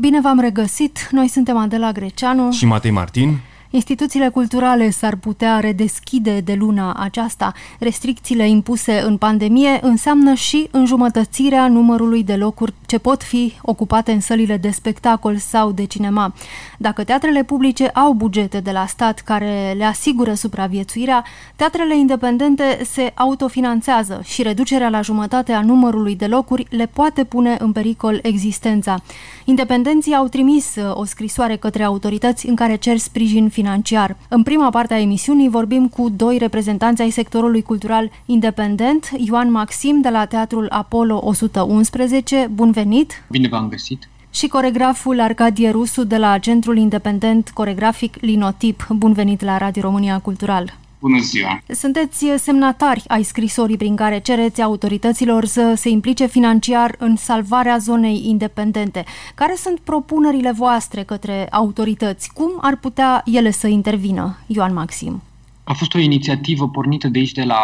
Bine 0.00 0.20
v-am 0.20 0.40
regăsit! 0.40 1.08
Noi 1.10 1.28
suntem 1.28 1.56
Adela 1.56 1.92
Greceanu 1.92 2.50
și 2.50 2.66
Matei 2.66 2.90
Martin. 2.90 3.38
Instituțiile 3.70 4.28
culturale 4.28 4.90
s-ar 4.90 5.16
putea 5.16 5.60
redeschide 5.60 6.40
de 6.40 6.54
luna 6.54 6.94
aceasta. 6.94 7.52
Restricțiile 7.78 8.48
impuse 8.48 9.00
în 9.00 9.16
pandemie 9.16 9.78
înseamnă 9.82 10.34
și 10.34 10.68
înjumătățirea 10.70 11.68
numărului 11.68 12.24
de 12.24 12.36
locuri 12.36 12.74
ce 12.88 12.98
pot 12.98 13.22
fi 13.22 13.52
ocupate 13.62 14.12
în 14.12 14.20
sălile 14.20 14.56
de 14.56 14.70
spectacol 14.70 15.36
sau 15.36 15.72
de 15.72 15.84
cinema. 15.84 16.34
Dacă 16.78 17.04
teatrele 17.04 17.42
publice 17.42 17.86
au 17.86 18.12
bugete 18.12 18.60
de 18.60 18.70
la 18.70 18.86
stat 18.86 19.18
care 19.20 19.74
le 19.76 19.84
asigură 19.84 20.34
supraviețuirea, 20.34 21.24
teatrele 21.56 21.98
independente 21.98 22.78
se 22.84 23.12
autofinanțează 23.14 24.20
și 24.24 24.42
reducerea 24.42 24.88
la 24.88 25.00
jumătate 25.00 25.52
a 25.52 25.60
numărului 25.60 26.16
de 26.16 26.26
locuri 26.26 26.66
le 26.70 26.86
poate 26.86 27.24
pune 27.24 27.56
în 27.58 27.72
pericol 27.72 28.18
existența. 28.22 28.96
Independenții 29.44 30.14
au 30.14 30.26
trimis 30.26 30.74
o 30.92 31.04
scrisoare 31.04 31.56
către 31.56 31.82
autorități 31.82 32.48
în 32.48 32.54
care 32.54 32.76
cer 32.76 32.96
sprijin 32.96 33.48
financiar. 33.48 34.16
În 34.28 34.42
prima 34.42 34.70
parte 34.70 34.94
a 34.94 35.00
emisiunii 35.00 35.48
vorbim 35.48 35.88
cu 35.88 36.08
doi 36.08 36.38
reprezentanți 36.38 37.02
ai 37.02 37.10
sectorului 37.10 37.62
cultural 37.62 38.10
independent, 38.26 39.10
Ioan 39.16 39.50
Maxim 39.50 40.00
de 40.00 40.08
la 40.08 40.24
Teatrul 40.24 40.66
Apollo 40.70 41.20
111. 41.24 42.50
Bun 42.52 42.72
venit! 42.78 43.22
Bine 43.30 43.48
v-am 43.48 43.68
găsit! 43.68 44.08
Și 44.30 44.48
coregraful 44.48 45.20
Arcadie 45.20 45.70
Rusu 45.70 46.04
de 46.04 46.16
la 46.16 46.38
Centrul 46.38 46.76
Independent 46.76 47.50
Coregrafic 47.50 48.14
Linotip. 48.20 48.86
Bun 48.90 49.12
venit 49.12 49.40
la 49.40 49.58
Radio 49.58 49.82
România 49.82 50.18
Cultural! 50.18 50.76
Bună 51.00 51.18
ziua! 51.20 51.60
Sunteți 51.68 52.26
semnatari 52.36 53.04
ai 53.08 53.22
scrisorii 53.22 53.76
prin 53.76 53.96
care 53.96 54.18
cereți 54.18 54.62
autorităților 54.62 55.44
să 55.44 55.72
se 55.76 55.88
implice 55.88 56.26
financiar 56.26 56.94
în 56.98 57.16
salvarea 57.16 57.78
zonei 57.78 58.22
independente. 58.24 59.04
Care 59.34 59.54
sunt 59.56 59.78
propunerile 59.78 60.52
voastre 60.52 61.02
către 61.02 61.46
autorități? 61.50 62.30
Cum 62.34 62.50
ar 62.60 62.76
putea 62.76 63.22
ele 63.24 63.50
să 63.50 63.66
intervină, 63.66 64.36
Ioan 64.46 64.72
Maxim? 64.72 65.22
A 65.68 65.72
fost 65.72 65.94
o 65.94 65.98
inițiativă 65.98 66.68
pornită 66.68 67.08
de 67.08 67.18
aici, 67.18 67.32
de 67.32 67.42
la, 67.42 67.60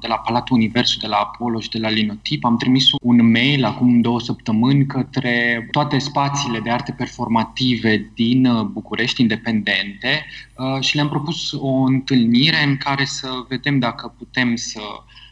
de 0.00 0.06
la 0.06 0.18
Palatul 0.18 0.56
Universul, 0.56 0.98
de 1.00 1.06
la 1.06 1.16
Apollo 1.16 1.60
și 1.60 1.68
de 1.68 1.78
la 1.78 1.88
Linotip. 1.88 2.44
Am 2.44 2.56
trimis 2.56 2.84
un 3.02 3.30
mail 3.30 3.64
acum 3.64 4.00
două 4.00 4.20
săptămâni 4.20 4.86
către 4.86 5.68
toate 5.70 5.98
spațiile 5.98 6.58
de 6.58 6.70
arte 6.70 6.92
performative 6.92 8.10
din 8.14 8.46
uh, 8.46 8.64
București, 8.64 9.20
independente, 9.20 10.26
uh, 10.56 10.80
și 10.80 10.94
le-am 10.94 11.08
propus 11.08 11.52
o 11.52 11.68
întâlnire 11.68 12.62
în 12.64 12.76
care 12.76 13.04
să 13.04 13.28
vedem 13.48 13.78
dacă 13.78 14.14
putem 14.18 14.56
să 14.56 14.80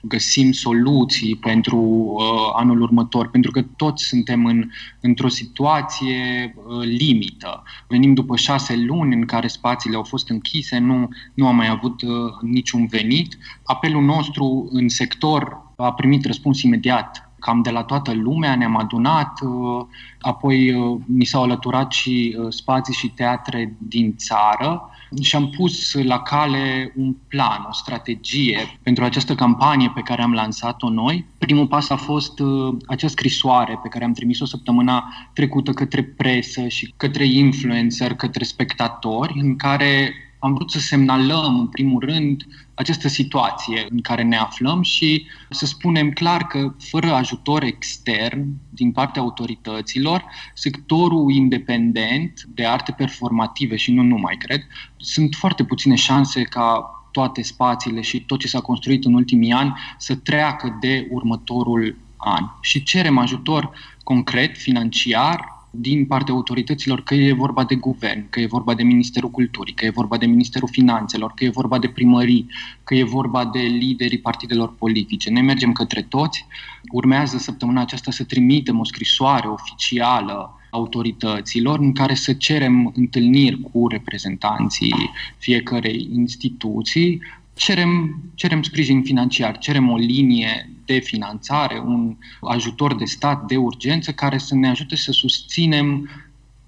găsim 0.02 0.52
soluții 0.52 1.36
pentru 1.36 1.76
uh, 1.76 2.52
anul 2.56 2.80
următor, 2.80 3.28
pentru 3.28 3.50
că 3.50 3.62
toți 3.62 4.04
suntem 4.04 4.44
în, 4.46 4.70
într-o 5.00 5.28
situație 5.28 6.54
uh, 6.56 6.84
limită. 6.84 7.62
Venim 7.88 8.14
după 8.14 8.36
șase 8.36 8.76
luni 8.76 9.14
în 9.14 9.24
care 9.24 9.46
spațiile 9.46 9.96
au 9.96 10.02
fost 10.02 10.30
închise, 10.30 10.78
nu, 10.78 11.08
nu 11.34 11.46
am 11.46 11.56
mai 11.56 11.68
avut 11.68 12.02
uh, 12.02 12.10
niciun 12.40 12.86
venit. 12.86 13.38
Apelul 13.64 14.02
nostru 14.02 14.68
în 14.72 14.88
sector 14.88 15.64
a 15.76 15.92
primit 15.92 16.24
răspuns 16.24 16.62
imediat 16.62 17.25
cam 17.38 17.62
de 17.62 17.70
la 17.70 17.82
toată 17.82 18.12
lumea, 18.12 18.56
ne-am 18.56 18.76
adunat, 18.76 19.40
uh, 19.42 19.86
apoi 20.20 20.72
uh, 20.72 21.00
mi 21.06 21.24
s-au 21.24 21.42
alăturat 21.42 21.92
și 21.92 22.36
uh, 22.38 22.46
spații 22.52 22.94
și 22.94 23.08
teatre 23.08 23.76
din 23.78 24.16
țară 24.16 24.90
și 25.22 25.36
am 25.36 25.50
pus 25.50 25.94
la 25.94 26.22
cale 26.22 26.92
un 26.96 27.16
plan, 27.28 27.66
o 27.68 27.72
strategie 27.72 28.78
pentru 28.82 29.04
această 29.04 29.34
campanie 29.34 29.92
pe 29.94 30.00
care 30.00 30.22
am 30.22 30.32
lansat-o 30.32 30.90
noi. 30.90 31.24
Primul 31.38 31.66
pas 31.66 31.90
a 31.90 31.96
fost 31.96 32.42
acea 32.86 33.08
scrisoare 33.08 33.78
pe 33.82 33.88
care 33.88 34.04
am 34.04 34.12
trimis-o 34.12 34.44
săptămâna 34.44 35.04
trecută 35.32 35.72
către 35.72 36.02
presă 36.02 36.68
și 36.68 36.94
către 36.96 37.26
influencer, 37.26 38.14
către 38.14 38.44
spectatori, 38.44 39.40
în 39.42 39.56
care 39.56 40.12
am 40.46 40.54
vrut 40.54 40.70
să 40.70 40.78
semnalăm, 40.78 41.58
în 41.58 41.66
primul 41.66 42.00
rând, 42.00 42.46
această 42.74 43.08
situație 43.08 43.86
în 43.90 44.00
care 44.00 44.22
ne 44.22 44.36
aflăm 44.36 44.82
și 44.82 45.26
să 45.50 45.66
spunem 45.66 46.10
clar 46.10 46.42
că, 46.42 46.74
fără 46.78 47.12
ajutor 47.12 47.62
extern 47.62 48.46
din 48.70 48.92
partea 48.92 49.22
autorităților, 49.22 50.24
sectorul 50.54 51.30
independent 51.30 52.42
de 52.54 52.66
arte 52.66 52.92
performative 52.96 53.76
și 53.76 53.92
nu 53.92 54.02
numai, 54.02 54.36
cred, 54.36 54.60
sunt 54.96 55.34
foarte 55.34 55.64
puține 55.64 55.94
șanse 55.94 56.42
ca 56.42 56.90
toate 57.10 57.42
spațiile 57.42 58.00
și 58.00 58.20
tot 58.20 58.38
ce 58.38 58.48
s-a 58.48 58.60
construit 58.60 59.04
în 59.04 59.14
ultimii 59.14 59.52
ani 59.52 59.74
să 59.98 60.14
treacă 60.14 60.76
de 60.80 61.08
următorul 61.10 61.96
an. 62.16 62.44
Și 62.60 62.82
cerem 62.82 63.18
ajutor 63.18 63.70
concret, 64.02 64.56
financiar, 64.56 65.55
din 65.78 66.06
partea 66.06 66.34
autorităților, 66.34 67.02
că 67.02 67.14
e 67.14 67.32
vorba 67.32 67.64
de 67.64 67.74
guvern, 67.74 68.26
că 68.30 68.40
e 68.40 68.46
vorba 68.46 68.74
de 68.74 68.82
Ministerul 68.82 69.30
Culturii, 69.30 69.74
că 69.74 69.84
e 69.84 69.90
vorba 69.90 70.16
de 70.16 70.26
Ministerul 70.26 70.68
Finanțelor, 70.72 71.32
că 71.34 71.44
e 71.44 71.48
vorba 71.48 71.78
de 71.78 71.88
primării, 71.88 72.46
că 72.84 72.94
e 72.94 73.04
vorba 73.04 73.44
de 73.44 73.58
liderii 73.58 74.18
partidelor 74.18 74.74
politice. 74.78 75.30
Noi 75.30 75.42
mergem 75.42 75.72
către 75.72 76.02
toți. 76.02 76.46
Urmează 76.92 77.38
săptămâna 77.38 77.80
aceasta 77.80 78.10
să 78.10 78.24
trimitem 78.24 78.78
o 78.78 78.84
scrisoare 78.84 79.48
oficială 79.48 80.50
autorităților 80.70 81.78
în 81.78 81.92
care 81.92 82.14
să 82.14 82.32
cerem 82.32 82.92
întâlniri 82.96 83.60
cu 83.60 83.88
reprezentanții 83.88 85.10
fiecarei 85.38 86.08
instituții, 86.12 87.22
cerem, 87.56 88.20
cerem 88.34 88.62
sprijin 88.62 89.02
financiar, 89.02 89.58
cerem 89.58 89.90
o 89.90 89.96
linie 89.96 90.70
de 90.84 90.98
finanțare, 90.98 91.82
un 91.86 92.16
ajutor 92.40 92.94
de 92.94 93.04
stat 93.04 93.44
de 93.44 93.56
urgență 93.56 94.12
care 94.12 94.38
să 94.38 94.54
ne 94.54 94.68
ajute 94.68 94.96
să 94.96 95.12
susținem 95.12 96.10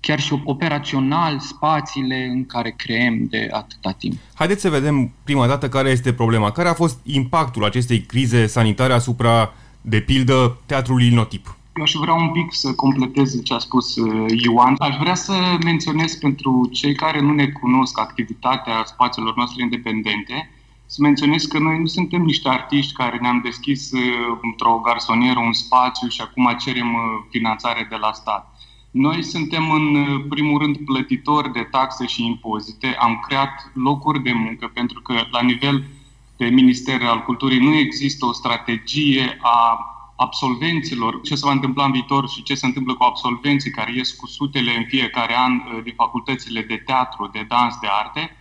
chiar 0.00 0.20
și 0.20 0.40
operațional 0.44 1.38
spațiile 1.38 2.28
în 2.32 2.46
care 2.46 2.74
creăm 2.76 3.26
de 3.30 3.48
atâta 3.50 3.90
timp. 3.92 4.14
Haideți 4.34 4.60
să 4.60 4.70
vedem 4.70 5.12
prima 5.24 5.46
dată 5.46 5.68
care 5.68 5.90
este 5.90 6.12
problema. 6.12 6.50
Care 6.50 6.68
a 6.68 6.74
fost 6.74 6.98
impactul 7.04 7.64
acestei 7.64 8.00
crize 8.00 8.46
sanitare 8.46 8.92
asupra, 8.92 9.52
de 9.80 10.00
pildă, 10.00 10.58
teatrului 10.66 11.08
Notip? 11.08 11.56
Eu 11.76 11.82
aș 11.82 11.92
vrea 12.00 12.14
un 12.14 12.30
pic 12.30 12.54
să 12.54 12.72
completez 12.72 13.42
ce 13.42 13.54
a 13.54 13.58
spus 13.58 13.96
uh, 13.96 14.26
Ioan. 14.42 14.74
Aș 14.78 14.96
vrea 14.96 15.14
să 15.14 15.56
menționez 15.64 16.14
pentru 16.14 16.68
cei 16.72 16.94
care 16.94 17.20
nu 17.20 17.32
ne 17.32 17.46
cunosc 17.46 18.00
activitatea 18.00 18.82
spațiilor 18.84 19.36
noastre 19.36 19.62
independente, 19.62 20.50
să 20.90 21.02
menționez 21.02 21.44
că 21.44 21.58
noi 21.58 21.78
nu 21.78 21.86
suntem 21.86 22.22
niște 22.22 22.48
artiști 22.48 22.92
care 22.92 23.18
ne-am 23.20 23.40
deschis 23.44 23.90
uh, 23.92 24.00
într-o 24.42 24.80
garsonieră 24.84 25.38
un 25.38 25.52
spațiu 25.52 26.08
și 26.08 26.20
acum 26.20 26.54
cerem 26.58 26.94
uh, 26.94 27.00
finanțare 27.30 27.86
de 27.90 27.96
la 27.96 28.12
stat. 28.12 28.54
Noi 28.90 29.22
suntem 29.22 29.70
în 29.70 29.94
uh, 29.94 30.24
primul 30.28 30.58
rând 30.58 30.76
plătitori 30.76 31.52
de 31.52 31.62
taxe 31.70 32.06
și 32.06 32.26
impozite, 32.26 32.96
am 32.98 33.24
creat 33.26 33.70
locuri 33.74 34.22
de 34.22 34.32
muncă 34.32 34.70
pentru 34.74 35.00
că 35.00 35.14
la 35.30 35.40
nivel 35.40 35.84
de 36.36 36.46
Minister 36.46 37.02
al 37.02 37.22
Culturii 37.22 37.60
nu 37.60 37.74
există 37.74 38.26
o 38.26 38.32
strategie 38.32 39.38
a 39.42 39.78
absolvenților, 40.16 41.20
ce 41.20 41.34
se 41.34 41.46
va 41.46 41.52
întâmpla 41.52 41.84
în 41.84 41.92
viitor 41.92 42.28
și 42.28 42.42
ce 42.42 42.54
se 42.54 42.66
întâmplă 42.66 42.94
cu 42.94 43.04
absolvenții 43.04 43.70
care 43.70 43.92
ies 43.94 44.12
cu 44.12 44.26
sutele 44.26 44.76
în 44.76 44.84
fiecare 44.84 45.34
an 45.38 45.62
din 45.82 45.94
facultățile 45.96 46.62
de 46.62 46.76
teatru, 46.76 47.28
de 47.32 47.44
dans, 47.48 47.78
de 47.80 47.86
arte 47.90 48.37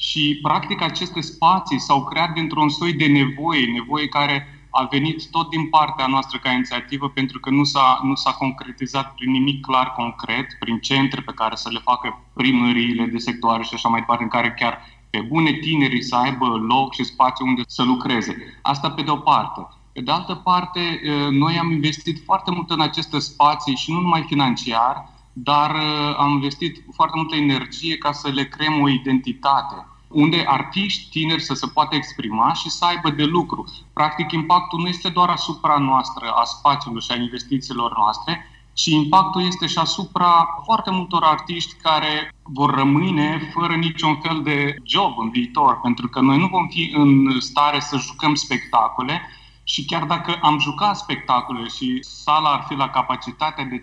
și, 0.00 0.38
practic, 0.42 0.82
aceste 0.82 1.20
spații 1.20 1.78
s-au 1.78 2.04
creat 2.04 2.32
dintr-un 2.32 2.68
soi 2.68 2.92
de 2.92 3.06
nevoie, 3.06 3.66
nevoie 3.66 4.08
care 4.08 4.46
a 4.70 4.86
venit 4.90 5.30
tot 5.30 5.50
din 5.50 5.68
partea 5.68 6.06
noastră 6.06 6.38
ca 6.38 6.50
inițiativă, 6.50 7.08
pentru 7.08 7.40
că 7.40 7.50
nu 7.50 7.64
s-a, 7.64 8.00
nu 8.02 8.14
s-a 8.14 8.30
concretizat 8.30 9.14
prin 9.14 9.30
nimic 9.30 9.66
clar 9.66 9.92
concret, 9.92 10.46
prin 10.58 10.78
centre 10.78 11.20
pe 11.20 11.32
care 11.32 11.54
să 11.54 11.68
le 11.72 11.78
facă 11.82 12.24
primăriile 12.34 13.04
de 13.04 13.18
sectoare 13.18 13.62
și 13.62 13.74
așa 13.74 13.88
mai 13.88 14.00
departe, 14.00 14.22
în 14.22 14.28
care 14.28 14.54
chiar 14.58 14.78
pe 15.10 15.20
bune 15.20 15.52
tinerii 15.52 16.02
să 16.02 16.16
aibă 16.16 16.46
loc 16.46 16.94
și 16.94 17.04
spațiu 17.04 17.46
unde 17.46 17.62
să 17.66 17.82
lucreze. 17.82 18.58
Asta 18.62 18.90
pe 18.90 19.02
de 19.02 19.10
o 19.10 19.16
parte. 19.16 19.66
Pe 19.92 20.00
de 20.00 20.10
altă 20.10 20.34
parte, 20.34 21.00
noi 21.30 21.58
am 21.58 21.70
investit 21.70 22.24
foarte 22.24 22.50
mult 22.50 22.70
în 22.70 22.80
aceste 22.80 23.18
spații 23.18 23.76
și 23.76 23.92
nu 23.92 24.00
numai 24.00 24.24
financiar, 24.28 25.08
dar 25.32 25.74
uh, 25.74 26.16
am 26.18 26.30
investit 26.30 26.84
foarte 26.92 27.16
multă 27.16 27.36
energie 27.36 27.96
ca 27.96 28.12
să 28.12 28.28
le 28.28 28.44
creăm 28.44 28.80
o 28.80 28.88
identitate 28.88 29.86
unde 30.08 30.44
artiști 30.46 31.10
tineri 31.10 31.42
să 31.42 31.54
se 31.54 31.66
poată 31.66 31.94
exprima 31.94 32.52
și 32.52 32.70
să 32.70 32.84
aibă 32.84 33.10
de 33.10 33.24
lucru. 33.24 33.64
Practic, 33.92 34.32
impactul 34.32 34.80
nu 34.80 34.88
este 34.88 35.08
doar 35.08 35.28
asupra 35.28 35.78
noastră, 35.78 36.28
a 36.28 36.44
spațiului 36.44 37.00
și 37.00 37.12
a 37.12 37.16
investițiilor 37.16 37.96
noastre, 37.96 38.46
ci 38.72 38.86
impactul 38.86 39.46
este 39.46 39.66
și 39.66 39.78
asupra 39.78 40.60
foarte 40.64 40.90
multor 40.90 41.22
artiști 41.22 41.74
care 41.74 42.34
vor 42.42 42.74
rămâne 42.74 43.50
fără 43.54 43.74
niciun 43.74 44.16
fel 44.16 44.42
de 44.42 44.76
job 44.82 45.18
în 45.18 45.30
viitor, 45.30 45.80
pentru 45.80 46.08
că 46.08 46.20
noi 46.20 46.38
nu 46.38 46.46
vom 46.46 46.68
fi 46.68 46.92
în 46.94 47.40
stare 47.40 47.80
să 47.80 47.96
jucăm 47.96 48.34
spectacole 48.34 49.20
și 49.64 49.84
chiar 49.84 50.04
dacă 50.04 50.38
am 50.42 50.58
jucat 50.58 50.96
spectacole 50.96 51.68
și 51.68 51.98
sala 52.02 52.50
ar 52.50 52.64
fi 52.68 52.74
la 52.74 52.88
capacitate 52.88 53.68
de 53.70 53.80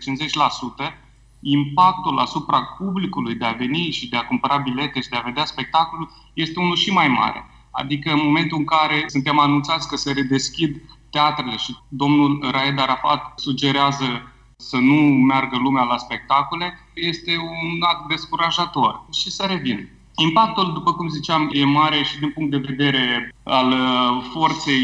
50%, 0.87 1.04
impactul 1.47 2.19
asupra 2.19 2.61
publicului 2.61 3.35
de 3.35 3.45
a 3.45 3.51
veni 3.51 3.91
și 3.91 4.09
de 4.09 4.17
a 4.17 4.25
cumpăra 4.25 4.57
bilete 4.57 5.01
și 5.01 5.09
de 5.09 5.15
a 5.15 5.27
vedea 5.29 5.45
spectacolul 5.45 6.11
este 6.33 6.59
unul 6.59 6.75
și 6.75 6.91
mai 6.91 7.07
mare. 7.07 7.45
Adică 7.71 8.11
în 8.11 8.21
momentul 8.23 8.57
în 8.57 8.65
care 8.65 9.03
suntem 9.07 9.39
anunțați 9.39 9.87
că 9.87 9.95
se 9.95 10.11
redeschid 10.11 10.81
teatrele 11.09 11.55
și 11.55 11.75
domnul 11.87 12.49
Raed 12.51 12.79
Arafat 12.79 13.39
sugerează 13.39 14.33
să 14.55 14.77
nu 14.77 14.95
meargă 15.01 15.57
lumea 15.57 15.83
la 15.83 15.97
spectacole, 15.97 16.79
este 16.93 17.31
un 17.37 17.81
act 17.81 18.07
descurajator. 18.07 19.05
Și 19.11 19.31
să 19.31 19.45
revin. 19.45 19.89
Impactul, 20.15 20.73
după 20.73 20.93
cum 20.93 21.07
ziceam, 21.07 21.49
e 21.51 21.65
mare 21.65 22.03
și 22.03 22.19
din 22.19 22.31
punct 22.31 22.51
de 22.51 22.57
vedere 22.57 23.35
al 23.43 23.71
uh, 23.71 24.23
forței 24.33 24.81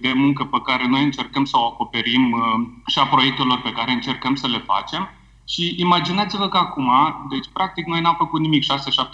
de 0.00 0.12
muncă 0.12 0.44
pe 0.44 0.60
care 0.64 0.86
noi 0.86 1.02
încercăm 1.02 1.44
să 1.44 1.56
o 1.58 1.66
acoperim 1.66 2.32
uh, 2.32 2.66
și 2.86 2.98
a 2.98 3.06
proiectelor 3.06 3.60
pe 3.60 3.72
care 3.72 3.92
încercăm 3.92 4.34
să 4.34 4.46
le 4.46 4.58
facem. 4.58 5.08
Și 5.48 5.74
imaginați-vă 5.78 6.48
că 6.48 6.56
acum, 6.56 6.90
deci 7.28 7.48
practic 7.52 7.86
noi 7.86 8.00
n-am 8.00 8.14
făcut 8.18 8.40
nimic 8.40 8.62
6-7 8.62 8.66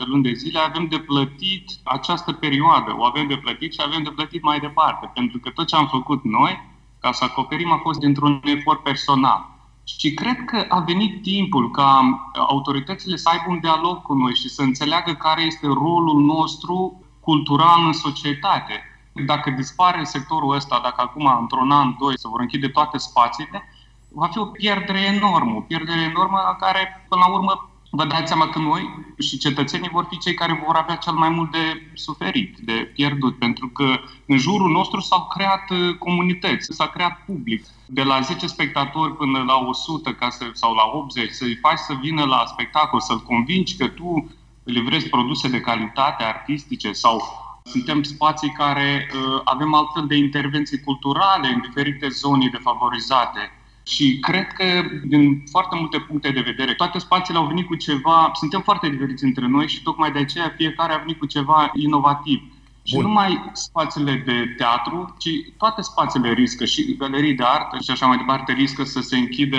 luni 0.05 0.23
de 0.23 0.33
zile, 0.33 0.59
avem 0.59 0.87
de 0.87 0.99
plătit 0.99 1.71
această 1.85 2.33
perioadă, 2.33 2.95
o 2.99 3.05
avem 3.05 3.27
de 3.27 3.37
plătit 3.37 3.73
și 3.73 3.81
avem 3.85 4.03
de 4.03 4.11
plătit 4.11 4.43
mai 4.43 4.61
departe, 4.61 5.11
pentru 5.15 5.39
că 5.39 5.51
tot 5.51 5.67
ce 5.67 5.77
am 5.77 5.87
făcut 5.87 6.25
noi, 6.25 6.71
ca 7.01 7.13
să 7.13 7.25
acoperim, 7.25 7.73
a 7.73 7.81
fost 7.83 7.99
dintr-un 8.01 8.41
efort 8.45 8.83
personal. 8.83 9.51
Și 9.85 10.15
cred 10.15 10.45
că 10.45 10.67
a 10.69 10.79
venit 10.79 11.23
timpul 11.23 11.71
ca 11.71 12.01
autoritățile 12.49 13.17
să 13.17 13.29
aibă 13.29 13.45
un 13.49 13.61
dialog 13.61 14.03
cu 14.03 14.15
noi 14.15 14.35
și 14.35 14.49
să 14.49 14.63
înțeleagă 14.63 15.13
care 15.13 15.43
este 15.43 15.67
rolul 15.67 16.23
nostru 16.23 17.03
cultural 17.21 17.87
în 17.87 17.93
societate. 17.93 18.83
Dacă 19.27 19.51
dispare 19.51 20.05
sectorul 20.05 20.55
ăsta, 20.55 20.81
dacă 20.83 21.01
acum, 21.01 21.37
într-un 21.41 21.71
an, 21.71 21.95
doi, 21.99 22.19
se 22.19 22.29
vor 22.29 22.41
închide 22.41 22.69
toate 22.69 22.99
spațiile, 22.99 23.69
va 24.15 24.27
fi 24.27 24.39
o 24.39 24.45
pierdere 24.45 25.01
enormă, 25.01 25.57
o 25.57 25.61
pierdere 25.61 26.01
enormă 26.01 26.41
la 26.45 26.67
care, 26.67 27.07
până 27.09 27.23
la 27.27 27.33
urmă, 27.33 27.73
vă 27.91 28.05
dați 28.05 28.27
seama 28.27 28.49
că 28.49 28.59
noi 28.59 29.05
și 29.19 29.39
cetățenii 29.39 29.89
vor 29.89 30.07
fi 30.09 30.19
cei 30.19 30.35
care 30.35 30.63
vor 30.67 30.77
avea 30.77 30.97
cel 30.97 31.13
mai 31.13 31.29
mult 31.29 31.51
de 31.51 31.91
suferit, 31.95 32.59
de 32.59 32.73
pierdut, 32.73 33.39
pentru 33.39 33.69
că 33.69 34.01
în 34.27 34.39
jurul 34.39 34.71
nostru 34.71 35.01
s-au 35.01 35.27
creat 35.27 35.71
uh, 35.71 35.97
comunități, 35.99 36.75
s-a 36.75 36.87
creat 36.87 37.25
public. 37.27 37.65
De 37.87 38.03
la 38.03 38.21
10 38.21 38.47
spectatori 38.47 39.17
până 39.17 39.43
la 39.47 39.57
100 39.57 40.13
ca 40.13 40.31
să, 40.31 40.45
sau 40.53 40.75
la 40.75 40.83
80, 40.93 41.31
să-i 41.31 41.57
faci 41.57 41.79
să 41.79 41.95
vină 42.01 42.25
la 42.25 42.43
spectacol, 42.47 43.01
să-l 43.01 43.21
convingi 43.21 43.77
că 43.77 43.89
tu 43.89 44.31
livrezi 44.65 45.09
produse 45.09 45.49
de 45.49 45.61
calitate 45.61 46.25
artistice 46.25 46.93
sau 46.93 47.21
suntem 47.65 48.03
spații 48.03 48.51
care 48.51 49.09
uh, 49.15 49.41
avem 49.45 49.75
altfel 49.75 50.07
de 50.07 50.17
intervenții 50.17 50.81
culturale 50.81 51.49
în 51.49 51.61
diferite 51.61 52.09
zone 52.09 52.49
defavorizate 52.53 53.51
și 53.83 54.19
cred 54.21 54.47
că, 54.47 54.65
din 55.05 55.45
foarte 55.51 55.77
multe 55.79 55.99
puncte 55.99 56.31
de 56.31 56.41
vedere, 56.41 56.75
toate 56.75 56.99
spațiile 56.99 57.39
au 57.39 57.47
venit 57.47 57.67
cu 57.67 57.75
ceva, 57.75 58.31
suntem 58.35 58.61
foarte 58.61 58.89
diferiți 58.89 59.25
între 59.25 59.47
noi 59.47 59.69
și 59.69 59.83
tocmai 59.83 60.13
de 60.13 60.19
aceea 60.19 60.55
fiecare 60.57 60.93
a 60.93 60.99
venit 60.99 61.19
cu 61.19 61.27
ceva 61.27 61.71
inovativ. 61.75 62.43
Și 62.85 62.95
Bun. 62.95 63.03
nu 63.03 63.09
numai 63.09 63.51
spațiile 63.53 64.23
de 64.27 64.55
teatru, 64.57 65.15
ci 65.19 65.29
toate 65.57 65.83
spațiile 65.83 66.33
riscă 66.33 66.65
și 66.65 66.97
galerii 66.97 67.35
de 67.35 67.43
artă 67.43 67.79
și 67.83 67.91
așa 67.91 68.07
mai 68.07 68.17
departe 68.17 68.53
riscă 68.53 68.85
să 68.85 69.01
se 69.01 69.17
închidă. 69.17 69.59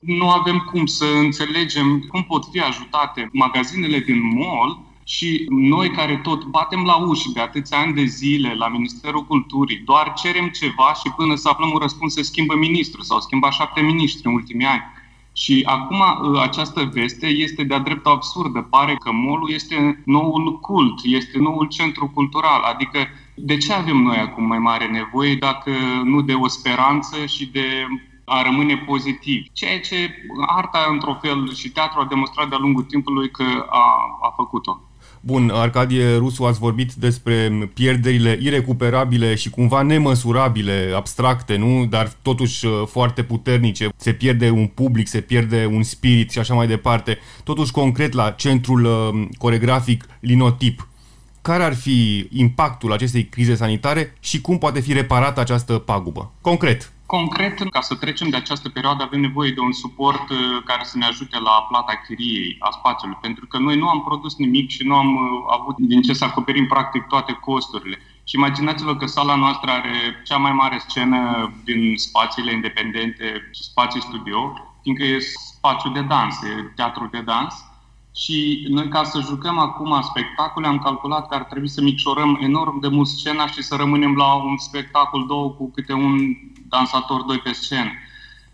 Nu 0.00 0.30
avem 0.30 0.58
cum 0.58 0.86
să 0.86 1.04
înțelegem 1.04 2.00
cum 2.08 2.22
pot 2.24 2.44
fi 2.50 2.60
ajutate 2.60 3.28
magazinele 3.32 3.98
din 3.98 4.34
mall 4.34 4.85
și 5.08 5.46
noi 5.48 5.90
care 5.90 6.16
tot 6.16 6.44
batem 6.44 6.82
la 6.84 6.96
uși 6.96 7.32
de 7.32 7.40
atâția 7.40 7.78
ani 7.78 7.94
de 7.94 8.04
zile 8.04 8.54
la 8.54 8.68
Ministerul 8.68 9.24
Culturii, 9.24 9.82
doar 9.84 10.12
cerem 10.12 10.48
ceva 10.48 10.94
și 10.94 11.12
până 11.16 11.34
să 11.34 11.48
aflăm 11.48 11.70
un 11.72 11.78
răspuns 11.78 12.12
se 12.12 12.22
schimbă 12.22 12.54
ministru 12.54 13.02
sau 13.02 13.20
schimba 13.20 13.50
șapte 13.50 13.80
ministri 13.80 14.26
în 14.26 14.34
ultimii 14.34 14.66
ani. 14.66 14.82
Și 15.32 15.62
acum 15.66 16.00
ă, 16.00 16.40
această 16.42 16.90
veste 16.92 17.26
este 17.26 17.64
de-a 17.64 17.78
dreptul 17.78 18.12
absurdă. 18.12 18.60
Pare 18.60 18.94
că 18.94 19.12
molul 19.12 19.50
este 19.52 20.02
noul 20.04 20.58
cult, 20.60 21.00
este 21.02 21.38
noul 21.38 21.66
centru 21.66 22.10
cultural. 22.14 22.62
Adică 22.62 22.98
de 23.34 23.56
ce 23.56 23.72
avem 23.72 23.96
noi 23.96 24.16
acum 24.16 24.44
mai 24.44 24.58
mare 24.58 24.86
nevoie 24.86 25.34
dacă 25.34 25.70
nu 26.04 26.20
de 26.20 26.32
o 26.32 26.48
speranță 26.48 27.26
și 27.26 27.46
de 27.46 27.86
a 28.24 28.42
rămâne 28.42 28.76
pozitiv. 28.76 29.46
Ceea 29.52 29.80
ce 29.80 30.10
arta, 30.46 30.86
într-un 30.90 31.18
fel, 31.22 31.54
și 31.54 31.70
teatru 31.70 32.00
a 32.00 32.04
demonstrat 32.04 32.48
de-a 32.48 32.58
lungul 32.58 32.82
timpului 32.82 33.30
că 33.30 33.66
a, 33.70 34.18
a 34.22 34.32
făcut-o. 34.36 34.80
Bun, 35.26 35.50
Arcadie 35.50 36.16
Rusu, 36.16 36.44
ați 36.44 36.58
vorbit 36.58 36.92
despre 36.92 37.70
pierderile 37.74 38.38
irecuperabile 38.40 39.34
și 39.34 39.50
cumva 39.50 39.82
nemăsurabile, 39.82 40.92
abstracte, 40.94 41.56
nu? 41.56 41.86
Dar 41.86 42.12
totuși 42.22 42.66
uh, 42.66 42.72
foarte 42.86 43.22
puternice. 43.22 43.88
Se 43.96 44.12
pierde 44.12 44.50
un 44.50 44.66
public, 44.66 45.08
se 45.08 45.20
pierde 45.20 45.68
un 45.72 45.82
spirit 45.82 46.30
și 46.30 46.38
așa 46.38 46.54
mai 46.54 46.66
departe. 46.66 47.18
Totuși, 47.44 47.72
concret, 47.72 48.12
la 48.12 48.30
centrul 48.30 48.84
uh, 48.84 49.28
coregrafic 49.38 50.06
Linotip, 50.20 50.88
care 51.42 51.62
ar 51.62 51.74
fi 51.74 52.28
impactul 52.32 52.92
acestei 52.92 53.24
crize 53.24 53.54
sanitare 53.54 54.14
și 54.20 54.40
cum 54.40 54.58
poate 54.58 54.80
fi 54.80 54.92
reparată 54.92 55.40
această 55.40 55.72
pagubă? 55.72 56.32
Concret. 56.40 56.92
Concret, 57.06 57.70
ca 57.70 57.80
să 57.80 57.94
trecem 57.94 58.28
de 58.28 58.36
această 58.36 58.68
perioadă, 58.68 59.02
avem 59.02 59.20
nevoie 59.20 59.50
de 59.50 59.60
un 59.60 59.72
suport 59.72 60.30
uh, 60.30 60.38
care 60.64 60.84
să 60.84 60.98
ne 60.98 61.04
ajute 61.04 61.38
la 61.38 61.66
plata 61.68 62.02
chiriei 62.06 62.56
a 62.58 62.70
spațiului, 62.70 63.18
pentru 63.20 63.46
că 63.46 63.58
noi 63.58 63.76
nu 63.76 63.88
am 63.88 64.02
produs 64.02 64.36
nimic 64.36 64.70
și 64.70 64.86
nu 64.86 64.94
am 64.94 65.14
uh, 65.14 65.58
avut 65.60 65.76
din 65.76 66.02
ce 66.02 66.12
să 66.12 66.24
acoperim 66.24 66.66
practic 66.66 67.02
toate 67.02 67.32
costurile. 67.32 67.98
Și 68.24 68.36
imaginați-vă 68.36 68.96
că 68.96 69.06
sala 69.06 69.34
noastră 69.34 69.70
are 69.70 70.22
cea 70.24 70.36
mai 70.36 70.52
mare 70.52 70.78
scenă 70.88 71.52
din 71.64 71.96
spațiile 71.96 72.52
independente 72.52 73.50
și 73.52 73.62
spații 73.62 74.02
studio, 74.02 74.52
fiindcă 74.82 75.04
e 75.04 75.18
spațiu 75.56 75.90
de 75.90 76.00
dans, 76.00 76.42
e 76.42 76.72
teatru 76.74 77.08
de 77.12 77.20
dans. 77.20 77.54
Și 78.14 78.66
noi, 78.68 78.88
ca 78.88 79.04
să 79.04 79.20
jucăm 79.20 79.58
acum 79.58 80.00
spectacole, 80.02 80.66
am 80.66 80.78
calculat 80.78 81.28
că 81.28 81.34
ar 81.34 81.44
trebui 81.44 81.68
să 81.68 81.82
micșorăm 81.82 82.38
enorm 82.40 82.80
de 82.80 82.88
mult 82.88 83.08
scena 83.08 83.46
și 83.46 83.62
să 83.62 83.76
rămânem 83.76 84.14
la 84.14 84.34
un 84.34 84.56
spectacol, 84.56 85.26
două, 85.26 85.50
cu 85.50 85.70
câte 85.70 85.92
un 85.92 86.18
dansator, 86.76 87.20
doi 87.22 87.38
pe 87.38 87.52
scenă. 87.52 87.90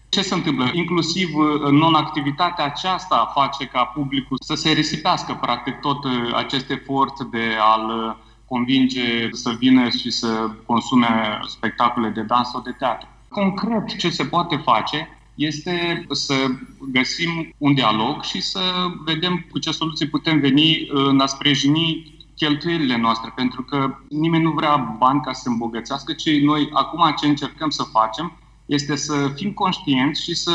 Ce 0.08 0.22
se 0.22 0.34
întâmplă? 0.34 0.70
Inclusiv 0.72 1.28
uh, 1.34 1.70
non-activitatea 1.70 2.64
aceasta 2.64 3.32
face 3.34 3.64
ca 3.64 3.84
publicul 3.84 4.38
să 4.40 4.54
se 4.54 4.70
risipească, 4.70 5.38
practic, 5.40 5.74
tot 5.80 6.04
uh, 6.04 6.12
acest 6.34 6.70
efort 6.70 7.20
de 7.20 7.56
a-l 7.60 7.88
uh, 7.88 8.14
convinge 8.48 9.28
să 9.30 9.50
vină 9.58 9.88
și 9.88 10.10
să 10.10 10.50
consume 10.66 11.40
spectacole 11.46 12.08
de 12.08 12.22
dans 12.22 12.50
sau 12.50 12.60
de 12.60 12.70
teatru. 12.78 13.08
Concret, 13.28 13.96
ce 13.98 14.10
se 14.10 14.24
poate 14.24 14.56
face 14.56 15.08
este 15.34 16.06
să 16.10 16.34
găsim 16.80 17.54
un 17.58 17.74
dialog 17.74 18.22
și 18.22 18.40
să 18.40 18.60
vedem 19.04 19.46
cu 19.50 19.58
ce 19.58 19.70
soluții 19.70 20.08
putem 20.08 20.40
veni 20.40 20.88
în 20.90 21.20
a 21.20 21.26
sprijini 21.26 22.14
cheltuielile 22.42 22.96
noastre, 22.96 23.32
pentru 23.34 23.62
că 23.62 23.94
nimeni 24.08 24.42
nu 24.42 24.50
vrea 24.50 24.76
bani 24.98 25.20
ca 25.20 25.32
să 25.32 25.40
se 25.42 25.48
îmbogățească, 25.48 26.12
ci 26.12 26.40
noi 26.40 26.70
acum 26.72 27.14
ce 27.16 27.26
încercăm 27.26 27.70
să 27.70 27.82
facem 27.82 28.32
este 28.66 28.96
să 28.96 29.32
fim 29.34 29.52
conștienți 29.52 30.22
și 30.22 30.34
să 30.34 30.52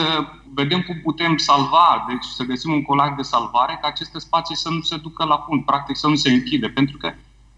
vedem 0.54 0.82
cum 0.82 1.00
putem 1.04 1.38
salva, 1.38 2.06
deci 2.08 2.26
să 2.26 2.44
găsim 2.44 2.72
un 2.72 2.82
colac 2.82 3.16
de 3.16 3.22
salvare 3.22 3.78
ca 3.82 3.88
aceste 3.88 4.20
spații 4.20 4.56
să 4.56 4.70
nu 4.70 4.82
se 4.82 4.98
ducă 4.98 5.24
la 5.24 5.44
fund, 5.48 5.64
practic 5.66 5.96
să 5.98 6.08
nu 6.08 6.16
se 6.16 6.32
închide, 6.32 6.68
pentru 6.68 6.98
că 6.98 7.14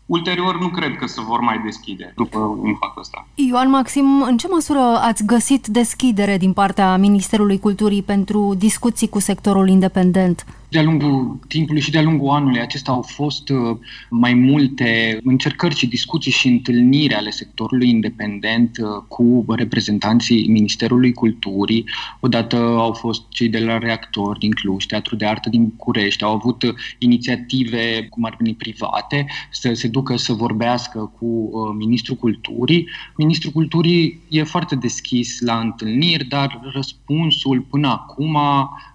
Ulterior, 0.05 0.59
nu 0.59 0.67
cred 0.67 0.95
că 0.95 1.05
se 1.05 1.21
vor 1.21 1.39
mai 1.39 1.61
deschide 1.65 2.13
după 2.15 2.59
impactul 2.65 3.01
ăsta. 3.01 3.27
Ioan 3.35 3.69
Maxim, 3.69 4.21
în 4.21 4.37
ce 4.37 4.47
măsură 4.47 4.79
ați 4.79 5.25
găsit 5.25 5.67
deschidere 5.67 6.37
din 6.37 6.53
partea 6.53 6.97
Ministerului 6.97 7.59
Culturii 7.59 8.03
pentru 8.03 8.53
discuții 8.57 9.09
cu 9.09 9.19
sectorul 9.19 9.67
independent? 9.69 10.45
De-a 10.69 10.83
lungul 10.83 11.39
timpului 11.47 11.81
și 11.81 11.91
de-a 11.91 12.01
lungul 12.01 12.29
anului 12.29 12.59
acestea 12.59 12.93
au 12.93 13.01
fost 13.01 13.49
uh, 13.49 13.77
mai 14.09 14.33
multe 14.33 15.19
încercări 15.23 15.75
și 15.75 15.87
discuții 15.87 16.31
și 16.31 16.47
întâlniri 16.47 17.13
ale 17.13 17.29
sectorului 17.29 17.89
independent 17.89 18.77
uh, 18.77 18.87
cu 19.07 19.45
reprezentanții 19.47 20.47
Ministerului 20.47 21.13
Culturii. 21.13 21.85
Odată 22.19 22.55
au 22.55 22.93
fost 22.93 23.21
cei 23.29 23.49
de 23.49 23.59
la 23.59 23.77
Reactor 23.77 24.37
din 24.37 24.51
Cluj, 24.51 24.85
Teatru 24.85 25.15
de 25.15 25.25
Artă 25.25 25.49
din 25.49 25.63
București, 25.67 26.23
au 26.23 26.33
avut 26.33 26.63
uh, 26.63 26.73
inițiative, 26.97 28.07
cum 28.09 28.23
ar 28.23 28.35
veni 28.39 28.55
private, 28.55 29.25
să 29.51 29.73
se 29.73 29.87
ducă 29.87 30.15
să 30.17 30.33
vorbească 30.33 31.11
cu 31.19 31.49
Ministrul 31.77 32.17
Culturii. 32.17 32.89
Ministrul 33.17 33.51
Culturii 33.51 34.21
e 34.29 34.43
foarte 34.43 34.75
deschis 34.75 35.39
la 35.39 35.59
întâlniri, 35.59 36.25
dar 36.25 36.59
răspunsul 36.73 37.61
până 37.69 37.87
acum 37.87 38.37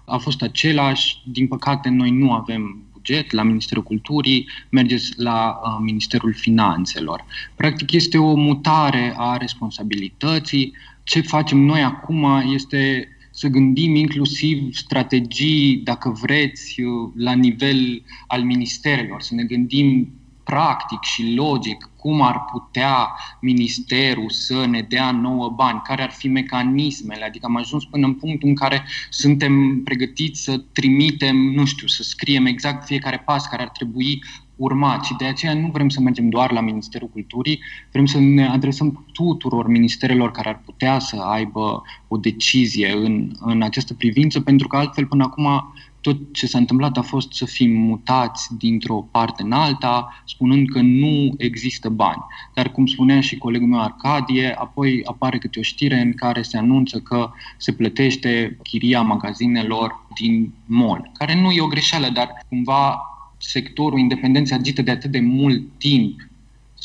a 0.05 0.17
fost 0.17 0.41
același. 0.41 1.21
Din 1.23 1.47
păcate, 1.47 1.89
noi 1.89 2.11
nu 2.11 2.31
avem 2.31 2.83
buget 2.91 3.31
la 3.31 3.43
Ministerul 3.43 3.83
Culturii, 3.83 4.49
mergeți 4.69 5.11
la 5.15 5.59
uh, 5.63 5.77
Ministerul 5.81 6.33
Finanțelor. 6.33 7.25
Practic 7.55 7.91
este 7.91 8.17
o 8.17 8.35
mutare 8.35 9.13
a 9.17 9.37
responsabilității. 9.37 10.73
Ce 11.03 11.21
facem 11.21 11.57
noi 11.57 11.81
acum 11.81 12.25
este 12.53 13.09
să 13.31 13.47
gândim 13.47 13.95
inclusiv 13.95 14.73
strategii, 14.73 15.81
dacă 15.83 16.09
vreți, 16.21 16.81
uh, 16.81 17.11
la 17.15 17.33
nivel 17.33 18.03
al 18.27 18.43
ministerelor, 18.43 19.21
să 19.21 19.35
ne 19.35 19.43
gândim 19.43 20.13
practic 20.45 21.01
și 21.01 21.33
logic 21.33 21.89
cum 21.95 22.21
ar 22.21 22.45
putea 22.51 23.11
ministerul 23.41 24.29
să 24.29 24.65
ne 24.65 24.81
dea 24.81 25.11
nouă 25.11 25.49
bani, 25.49 25.81
care 25.83 26.01
ar 26.01 26.11
fi 26.11 26.27
mecanismele, 26.27 27.25
adică 27.25 27.45
am 27.45 27.55
ajuns 27.55 27.85
până 27.85 28.05
în 28.05 28.13
punctul 28.13 28.49
în 28.49 28.55
care 28.55 28.83
suntem 29.09 29.81
pregătiți 29.83 30.41
să 30.41 30.57
trimitem, 30.57 31.35
nu 31.35 31.65
știu, 31.65 31.87
să 31.87 32.03
scriem 32.03 32.45
exact 32.45 32.85
fiecare 32.85 33.23
pas 33.25 33.45
care 33.45 33.61
ar 33.61 33.69
trebui 33.69 34.23
urmat. 34.55 35.03
Și 35.03 35.15
de 35.17 35.25
aceea 35.25 35.53
nu 35.53 35.69
vrem 35.73 35.89
să 35.89 36.01
mergem 36.01 36.29
doar 36.29 36.51
la 36.51 36.61
Ministerul 36.61 37.09
Culturii, 37.09 37.59
vrem 37.91 38.05
să 38.05 38.19
ne 38.19 38.47
adresăm 38.47 39.05
tuturor 39.13 39.67
ministerelor 39.67 40.31
care 40.31 40.49
ar 40.49 40.61
putea 40.65 40.99
să 40.99 41.15
aibă 41.15 41.81
o 42.07 42.17
decizie 42.17 42.91
în, 42.91 43.31
în 43.39 43.61
această 43.61 43.93
privință, 43.93 44.41
pentru 44.41 44.67
că 44.67 44.77
altfel 44.77 45.05
până 45.05 45.23
acum 45.23 45.73
tot 46.05 46.33
ce 46.33 46.47
s-a 46.47 46.57
întâmplat 46.57 46.97
a 46.97 47.01
fost 47.01 47.33
să 47.33 47.45
fim 47.45 47.71
mutați 47.71 48.57
dintr-o 48.57 49.07
parte 49.11 49.43
în 49.43 49.51
alta, 49.51 50.21
spunând 50.25 50.69
că 50.69 50.81
nu 50.81 51.33
există 51.37 51.89
bani. 51.89 52.21
Dar, 52.53 52.71
cum 52.71 52.85
spunea 52.85 53.21
și 53.21 53.37
colegul 53.37 53.67
meu 53.67 53.81
Arcadie, 53.81 54.55
apoi 54.57 55.01
apare 55.05 55.37
câte 55.37 55.59
o 55.59 55.61
știre 55.61 55.99
în 55.99 56.13
care 56.13 56.41
se 56.41 56.57
anunță 56.57 56.99
că 56.99 57.31
se 57.57 57.71
plătește 57.71 58.57
chiria 58.63 59.01
magazinelor 59.01 60.05
din 60.15 60.53
mall, 60.65 61.11
care 61.13 61.41
nu 61.41 61.51
e 61.51 61.61
o 61.61 61.67
greșeală, 61.67 62.09
dar 62.09 62.29
cumva 62.49 62.99
sectorul 63.37 63.99
independent 63.99 64.47
se 64.47 64.53
agită 64.53 64.81
de 64.81 64.91
atât 64.91 65.11
de 65.11 65.19
mult 65.19 65.63
timp 65.77 66.19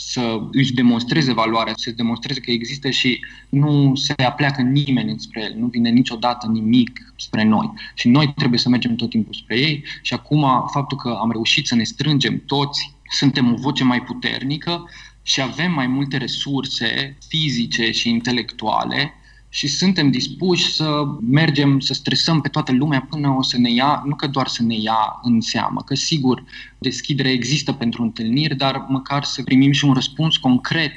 să 0.00 0.40
își 0.52 0.72
demonstreze 0.72 1.32
valoarea, 1.32 1.72
să 1.76 1.90
demonstreze 1.90 2.40
că 2.40 2.50
există 2.50 2.90
și 2.90 3.20
nu 3.48 3.94
se 3.94 4.14
apleacă 4.16 4.62
nimeni 4.62 5.20
spre 5.20 5.42
el, 5.42 5.54
nu 5.58 5.66
vine 5.66 5.90
niciodată 5.90 6.46
nimic 6.46 7.12
spre 7.16 7.44
noi. 7.44 7.72
Și 7.94 8.08
noi 8.08 8.32
trebuie 8.36 8.58
să 8.58 8.68
mergem 8.68 8.94
tot 8.94 9.10
timpul 9.10 9.34
spre 9.34 9.58
ei 9.58 9.84
și 10.02 10.14
acum 10.14 10.68
faptul 10.72 10.98
că 10.98 11.18
am 11.20 11.30
reușit 11.30 11.66
să 11.66 11.74
ne 11.74 11.82
strângem 11.82 12.42
toți, 12.46 12.94
suntem 13.10 13.52
o 13.52 13.56
voce 13.56 13.84
mai 13.84 14.02
puternică 14.02 14.90
și 15.22 15.40
avem 15.40 15.72
mai 15.72 15.86
multe 15.86 16.16
resurse 16.16 17.16
fizice 17.28 17.90
și 17.90 18.08
intelectuale 18.08 19.14
și 19.52 19.68
suntem 19.68 20.10
dispuși 20.10 20.74
să 20.74 21.04
mergem, 21.20 21.80
să 21.80 21.94
stresăm 21.94 22.40
pe 22.40 22.48
toată 22.48 22.72
lumea 22.72 23.06
până 23.10 23.28
o 23.28 23.42
să 23.42 23.58
ne 23.58 23.72
ia, 23.72 24.02
nu 24.06 24.14
că 24.14 24.26
doar 24.26 24.46
să 24.46 24.62
ne 24.62 24.76
ia 24.76 25.20
în 25.22 25.40
seamă, 25.40 25.82
că 25.82 25.94
sigur 25.94 26.44
deschiderea 26.78 27.32
există 27.32 27.72
pentru 27.72 28.02
întâlniri, 28.02 28.56
dar 28.56 28.86
măcar 28.88 29.24
să 29.24 29.42
primim 29.42 29.72
și 29.72 29.84
un 29.84 29.92
răspuns 29.92 30.36
concret 30.36 30.92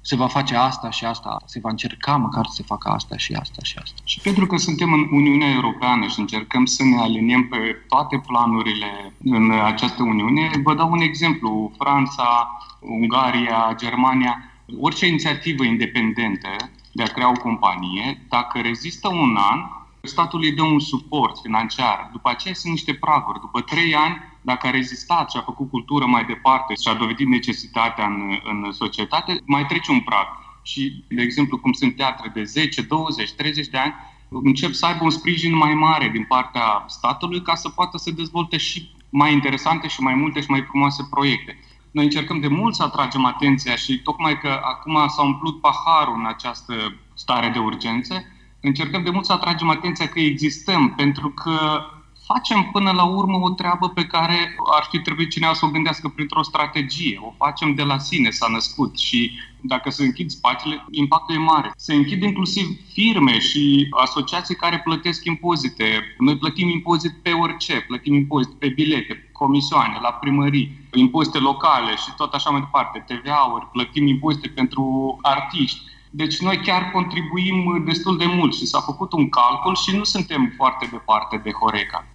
se 0.00 0.16
va 0.16 0.26
face 0.26 0.56
asta 0.56 0.90
și 0.90 1.04
asta, 1.04 1.42
se 1.44 1.60
va 1.62 1.70
încerca 1.70 2.16
măcar 2.16 2.44
să 2.46 2.54
se 2.54 2.62
facă 2.62 2.88
asta 2.88 3.16
și 3.16 3.32
asta 3.32 3.62
și 3.62 3.78
asta. 3.82 4.00
Și 4.04 4.20
pentru 4.20 4.46
că 4.46 4.56
suntem 4.56 4.92
în 4.92 5.08
Uniunea 5.10 5.50
Europeană 5.50 6.06
și 6.06 6.20
încercăm 6.20 6.64
să 6.64 6.84
ne 6.84 6.96
aliniem 6.96 7.48
pe 7.48 7.56
toate 7.88 8.22
planurile 8.26 9.12
în 9.24 9.50
această 9.64 10.02
Uniune, 10.02 10.50
vă 10.62 10.74
dau 10.74 10.90
un 10.90 11.00
exemplu. 11.00 11.72
Franța, 11.78 12.58
Ungaria, 12.80 13.74
Germania, 13.76 14.52
orice 14.80 15.06
inițiativă 15.06 15.64
independentă 15.64 16.48
de 16.92 17.02
a 17.02 17.06
crea 17.06 17.30
o 17.30 17.42
companie, 17.42 18.26
dacă 18.28 18.60
rezistă 18.60 19.08
un 19.08 19.36
an, 19.36 19.60
statul 20.02 20.40
îi 20.42 20.52
dă 20.52 20.62
un 20.62 20.78
suport 20.78 21.38
financiar. 21.42 22.08
După 22.12 22.28
aceea 22.28 22.54
sunt 22.54 22.72
niște 22.72 22.94
praguri. 22.94 23.40
După 23.40 23.60
trei 23.60 23.94
ani, 23.94 24.16
dacă 24.40 24.66
a 24.66 24.70
rezistat 24.70 25.30
și 25.30 25.36
a 25.36 25.40
făcut 25.40 25.70
cultură 25.70 26.06
mai 26.06 26.24
departe 26.24 26.74
și 26.74 26.88
a 26.88 26.94
dovedit 26.94 27.28
necesitatea 27.28 28.06
în, 28.06 28.38
în 28.44 28.72
societate, 28.72 29.40
mai 29.46 29.66
trece 29.66 29.90
un 29.90 30.00
prag. 30.00 30.26
Și, 30.62 31.04
de 31.08 31.22
exemplu, 31.22 31.58
cum 31.58 31.72
sunt 31.72 31.96
teatre 31.96 32.30
de 32.34 32.44
10, 32.44 32.82
20, 32.82 33.32
30 33.32 33.66
de 33.66 33.78
ani, 33.78 33.94
încep 34.28 34.72
să 34.72 34.86
aibă 34.86 35.04
un 35.04 35.10
sprijin 35.10 35.56
mai 35.56 35.74
mare 35.74 36.08
din 36.08 36.24
partea 36.24 36.84
statului 36.86 37.42
ca 37.42 37.54
să 37.54 37.68
poată 37.68 37.98
să 37.98 38.10
dezvolte 38.10 38.56
și 38.56 38.90
mai 39.08 39.32
interesante 39.32 39.88
și 39.88 40.00
mai 40.00 40.14
multe 40.14 40.40
și 40.40 40.50
mai 40.50 40.62
frumoase 40.68 41.06
proiecte. 41.10 41.58
Noi 41.90 42.04
încercăm 42.04 42.40
de 42.40 42.48
mult 42.48 42.74
să 42.74 42.82
atragem 42.82 43.24
atenția 43.24 43.76
și 43.76 44.00
tocmai 44.02 44.38
că 44.38 44.60
acum 44.62 45.08
s-a 45.08 45.22
umplut 45.22 45.60
paharul 45.60 46.14
în 46.18 46.26
această 46.26 46.74
stare 47.14 47.48
de 47.48 47.58
urgență, 47.58 48.24
încercăm 48.60 49.02
de 49.02 49.10
mult 49.10 49.24
să 49.24 49.32
atragem 49.32 49.68
atenția 49.68 50.08
că 50.08 50.20
existăm, 50.20 50.94
pentru 50.94 51.28
că 51.28 51.84
facem 52.32 52.68
până 52.72 52.90
la 52.90 53.04
urmă 53.04 53.38
o 53.38 53.50
treabă 53.50 53.88
pe 53.88 54.04
care 54.04 54.54
ar 54.76 54.86
fi 54.90 54.98
trebuit 54.98 55.30
cineva 55.30 55.52
să 55.52 55.64
o 55.64 55.70
gândească 55.70 56.08
printr-o 56.08 56.42
strategie. 56.42 57.20
O 57.22 57.34
facem 57.36 57.74
de 57.74 57.82
la 57.82 57.98
sine, 57.98 58.30
s-a 58.30 58.48
născut 58.50 58.98
și 58.98 59.32
dacă 59.60 59.90
se 59.90 60.04
închid 60.04 60.30
spațiile, 60.30 60.84
impactul 60.90 61.34
e 61.34 61.38
mare. 61.38 61.70
Se 61.76 61.94
închid 61.94 62.22
inclusiv 62.22 62.66
firme 62.92 63.38
și 63.38 63.86
asociații 63.90 64.54
care 64.54 64.80
plătesc 64.84 65.24
impozite. 65.24 66.14
Noi 66.18 66.36
plătim 66.36 66.68
impozit 66.68 67.12
pe 67.22 67.30
orice, 67.30 67.80
plătim 67.80 68.14
impozit 68.14 68.52
pe 68.52 68.68
bilete, 68.68 69.29
comisioane, 69.42 69.96
la 70.02 70.12
primării, 70.22 70.66
impozite 71.04 71.38
locale 71.38 71.92
și 72.02 72.10
tot 72.16 72.32
așa 72.34 72.50
mai 72.50 72.60
departe, 72.60 73.04
TVA-uri, 73.08 73.68
plătim 73.72 74.06
impozite 74.06 74.48
pentru 74.48 74.84
artiști. 75.22 75.80
Deci 76.10 76.36
noi 76.40 76.56
chiar 76.66 76.90
contribuim 76.92 77.82
destul 77.86 78.18
de 78.18 78.24
mult 78.36 78.52
și 78.54 78.66
s-a 78.66 78.80
făcut 78.80 79.12
un 79.12 79.28
calcul 79.28 79.74
și 79.76 79.96
nu 79.96 80.04
suntem 80.04 80.52
foarte 80.56 80.88
departe 80.90 81.40
de 81.44 81.50
Horeca. 81.60 82.06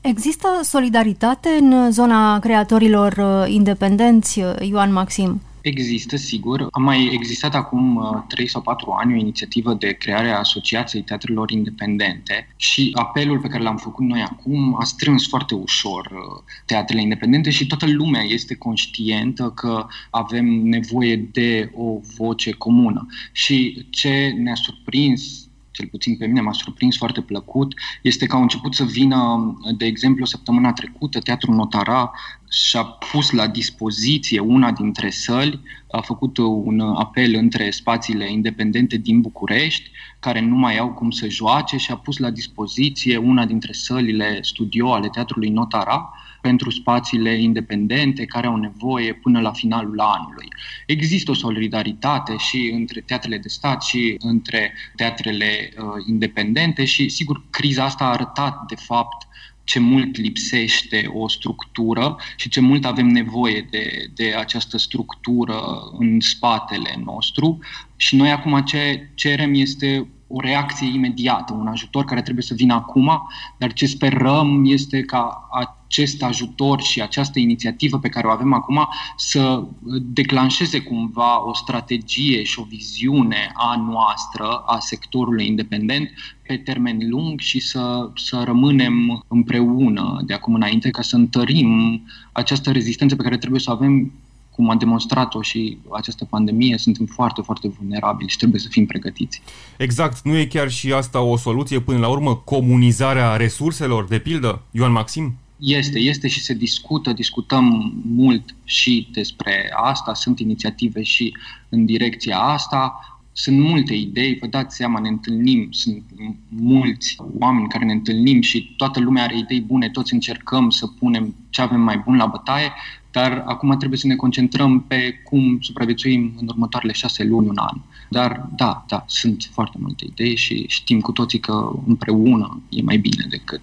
Există 0.00 0.48
solidaritate 0.62 1.48
în 1.60 1.90
zona 1.90 2.38
creatorilor 2.38 3.12
uh, 3.16 3.44
independenți, 3.48 4.40
uh, 4.40 4.54
Ioan 4.60 4.92
Maxim? 4.92 5.40
Există, 5.64 6.16
sigur. 6.16 6.66
A 6.70 6.78
mai 6.78 7.10
existat 7.12 7.54
acum 7.54 7.96
uh, 7.96 8.22
3 8.28 8.48
sau 8.48 8.62
4 8.62 8.90
ani 8.90 9.14
o 9.14 9.16
inițiativă 9.16 9.74
de 9.74 9.92
creare 9.92 10.28
a 10.28 10.38
Asociației 10.38 11.02
Teatrelor 11.02 11.50
Independente 11.50 12.48
și 12.56 12.90
apelul 12.94 13.38
pe 13.38 13.48
care 13.48 13.62
l-am 13.62 13.76
făcut 13.76 14.06
noi 14.06 14.20
acum 14.20 14.76
a 14.80 14.84
strâns 14.84 15.28
foarte 15.28 15.54
ușor 15.54 16.06
uh, 16.06 16.42
teatrele 16.66 17.02
independente 17.02 17.50
și 17.50 17.66
toată 17.66 17.86
lumea 17.86 18.22
este 18.22 18.54
conștientă 18.54 19.52
că 19.54 19.86
avem 20.10 20.44
nevoie 20.46 21.16
de 21.16 21.70
o 21.74 22.00
voce 22.16 22.50
comună. 22.50 23.06
Și 23.32 23.86
ce 23.90 24.34
ne-a 24.36 24.54
surprins 24.54 25.48
cel 25.70 25.86
puțin 25.86 26.16
pe 26.16 26.26
mine 26.26 26.40
m-a 26.40 26.52
surprins 26.52 26.96
foarte 26.96 27.20
plăcut, 27.20 27.74
este 28.02 28.26
că 28.26 28.36
au 28.36 28.42
început 28.42 28.74
să 28.74 28.84
vină, 28.84 29.54
de 29.76 29.84
exemplu, 29.84 30.24
săptămâna 30.24 30.72
trecută, 30.72 31.18
Teatrul 31.18 31.54
Notara 31.54 32.12
și-a 32.54 32.84
pus 32.84 33.30
la 33.30 33.46
dispoziție 33.46 34.38
una 34.38 34.72
dintre 34.72 35.10
săli, 35.10 35.60
a 35.90 36.00
făcut 36.00 36.36
un 36.38 36.80
apel 36.80 37.34
între 37.34 37.70
spațiile 37.70 38.30
independente 38.30 38.96
din 38.96 39.20
București, 39.20 39.90
care 40.18 40.40
nu 40.40 40.56
mai 40.56 40.78
au 40.78 40.92
cum 40.92 41.10
să 41.10 41.28
joace 41.28 41.76
și 41.76 41.90
a 41.90 41.96
pus 41.96 42.18
la 42.18 42.30
dispoziție 42.30 43.16
una 43.16 43.44
dintre 43.44 43.72
sălile 43.72 44.38
studio 44.42 44.92
ale 44.92 45.08
Teatrului 45.08 45.48
Notara, 45.48 46.12
pentru 46.40 46.70
spațiile 46.70 47.40
independente 47.40 48.24
care 48.24 48.46
au 48.46 48.56
nevoie 48.56 49.12
până 49.12 49.40
la 49.40 49.52
finalul 49.52 50.00
anului. 50.00 50.48
Există 50.86 51.30
o 51.30 51.34
solidaritate 51.34 52.36
și 52.36 52.70
între 52.74 53.00
teatrele 53.00 53.38
de 53.38 53.48
stat 53.48 53.82
și 53.82 54.16
între 54.18 54.72
teatrele 54.96 55.72
uh, 55.76 55.84
independente 56.06 56.84
și, 56.84 57.08
sigur, 57.08 57.42
criza 57.50 57.84
asta 57.84 58.04
a 58.04 58.08
arătat, 58.08 58.66
de 58.66 58.74
fapt, 58.74 59.26
ce 59.64 59.78
mult 59.78 60.16
lipsește 60.16 61.10
o 61.14 61.28
structură 61.28 62.16
și 62.36 62.48
ce 62.48 62.60
mult 62.60 62.84
avem 62.84 63.06
nevoie 63.06 63.66
de, 63.70 64.10
de 64.14 64.34
această 64.38 64.78
structură 64.78 65.60
în 65.98 66.20
spatele 66.20 67.00
nostru. 67.04 67.58
Și 67.96 68.16
noi 68.16 68.30
acum 68.30 68.60
ce 68.60 69.10
cerem 69.14 69.54
este 69.54 70.08
o 70.26 70.40
reacție 70.40 70.86
imediată, 70.94 71.52
un 71.52 71.66
ajutor 71.66 72.04
care 72.04 72.22
trebuie 72.22 72.44
să 72.44 72.54
vină 72.54 72.74
acum, 72.74 73.28
dar 73.58 73.72
ce 73.72 73.86
sperăm 73.86 74.64
este 74.66 75.02
ca 75.02 75.48
acest 75.94 76.22
ajutor 76.22 76.82
și 76.82 77.02
această 77.02 77.38
inițiativă 77.38 77.98
pe 77.98 78.08
care 78.08 78.26
o 78.26 78.30
avem 78.30 78.52
acum 78.52 78.88
să 79.16 79.64
declanșeze 80.02 80.80
cumva 80.80 81.46
o 81.46 81.54
strategie 81.54 82.42
și 82.42 82.58
o 82.58 82.64
viziune 82.68 83.52
a 83.54 83.76
noastră, 83.76 84.62
a 84.66 84.78
sectorului 84.78 85.46
independent, 85.46 86.10
pe 86.46 86.56
termen 86.56 86.98
lung 87.10 87.40
și 87.40 87.60
să, 87.60 88.10
să 88.14 88.42
rămânem 88.44 89.24
împreună 89.28 90.22
de 90.26 90.34
acum 90.34 90.54
înainte 90.54 90.90
ca 90.90 91.02
să 91.02 91.16
întărim 91.16 92.02
această 92.32 92.70
rezistență 92.70 93.16
pe 93.16 93.22
care 93.22 93.38
trebuie 93.38 93.60
să 93.60 93.70
o 93.70 93.74
avem 93.74 94.12
cum 94.50 94.70
a 94.70 94.76
demonstrat-o 94.76 95.42
și 95.42 95.78
această 95.92 96.24
pandemie, 96.24 96.78
suntem 96.78 97.06
foarte, 97.06 97.40
foarte 97.42 97.68
vulnerabili 97.68 98.30
și 98.30 98.36
trebuie 98.36 98.60
să 98.60 98.68
fim 98.70 98.86
pregătiți. 98.86 99.42
Exact. 99.76 100.24
Nu 100.24 100.36
e 100.36 100.46
chiar 100.46 100.70
și 100.70 100.92
asta 100.92 101.20
o 101.20 101.36
soluție 101.36 101.80
până 101.80 101.98
la 101.98 102.08
urmă, 102.08 102.36
comunizarea 102.36 103.36
resurselor, 103.36 104.04
de 104.04 104.18
pildă? 104.18 104.62
Ioan 104.70 104.92
Maxim? 104.92 105.36
Este, 105.64 105.98
este 105.98 106.28
și 106.28 106.40
se 106.40 106.54
discută, 106.54 107.12
discutăm 107.12 107.94
mult 108.06 108.54
și 108.64 109.08
despre 109.12 109.72
asta, 109.74 110.14
sunt 110.14 110.38
inițiative 110.38 111.02
și 111.02 111.36
în 111.68 111.84
direcția 111.84 112.38
asta. 112.38 112.98
Sunt 113.32 113.58
multe 113.58 113.94
idei, 113.94 114.38
vă 114.40 114.46
dați 114.46 114.76
seama, 114.76 115.00
ne 115.00 115.08
întâlnim, 115.08 115.68
sunt 115.70 116.02
mulți 116.48 117.16
oameni 117.38 117.68
care 117.68 117.84
ne 117.84 117.92
întâlnim 117.92 118.40
și 118.40 118.74
toată 118.76 119.00
lumea 119.00 119.22
are 119.22 119.38
idei 119.38 119.60
bune, 119.60 119.88
toți 119.88 120.12
încercăm 120.12 120.70
să 120.70 120.86
punem 120.86 121.34
ce 121.50 121.60
avem 121.60 121.80
mai 121.80 122.02
bun 122.04 122.16
la 122.16 122.26
bătaie, 122.26 122.72
dar 123.10 123.42
acum 123.46 123.76
trebuie 123.76 123.98
să 123.98 124.06
ne 124.06 124.16
concentrăm 124.16 124.80
pe 124.80 125.14
cum 125.24 125.58
supraviețuim 125.60 126.34
în 126.40 126.48
următoarele 126.48 126.92
șase 126.92 127.24
luni, 127.24 127.48
un 127.48 127.58
an. 127.58 127.80
Dar 128.10 128.48
da, 128.56 128.84
da, 128.88 129.04
sunt 129.08 129.48
foarte 129.52 129.76
multe 129.80 130.04
idei 130.04 130.36
și 130.36 130.64
știm 130.68 131.00
cu 131.00 131.12
toții 131.12 131.38
că 131.38 131.72
împreună 131.86 132.62
e 132.68 132.82
mai 132.82 132.96
bine 132.96 133.26
decât 133.28 133.62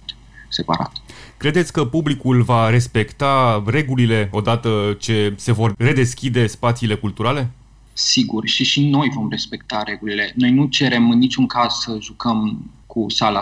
separat. 0.52 0.92
Credeți 1.36 1.72
că 1.72 1.84
publicul 1.84 2.42
va 2.42 2.70
respecta 2.70 3.62
regulile 3.66 4.28
odată 4.32 4.96
ce 5.00 5.34
se 5.36 5.52
vor 5.52 5.74
redeschide 5.78 6.46
spațiile 6.46 6.94
culturale? 6.94 7.50
Sigur, 7.92 8.46
și 8.46 8.64
și 8.64 8.88
noi 8.88 9.10
vom 9.14 9.28
respecta 9.30 9.82
regulile. 9.86 10.32
Noi 10.36 10.50
nu 10.50 10.66
cerem 10.66 11.10
în 11.10 11.18
niciun 11.18 11.46
caz 11.46 11.72
să 11.72 11.98
jucăm 12.00 12.70
cu 12.86 13.06
sala 13.08 13.40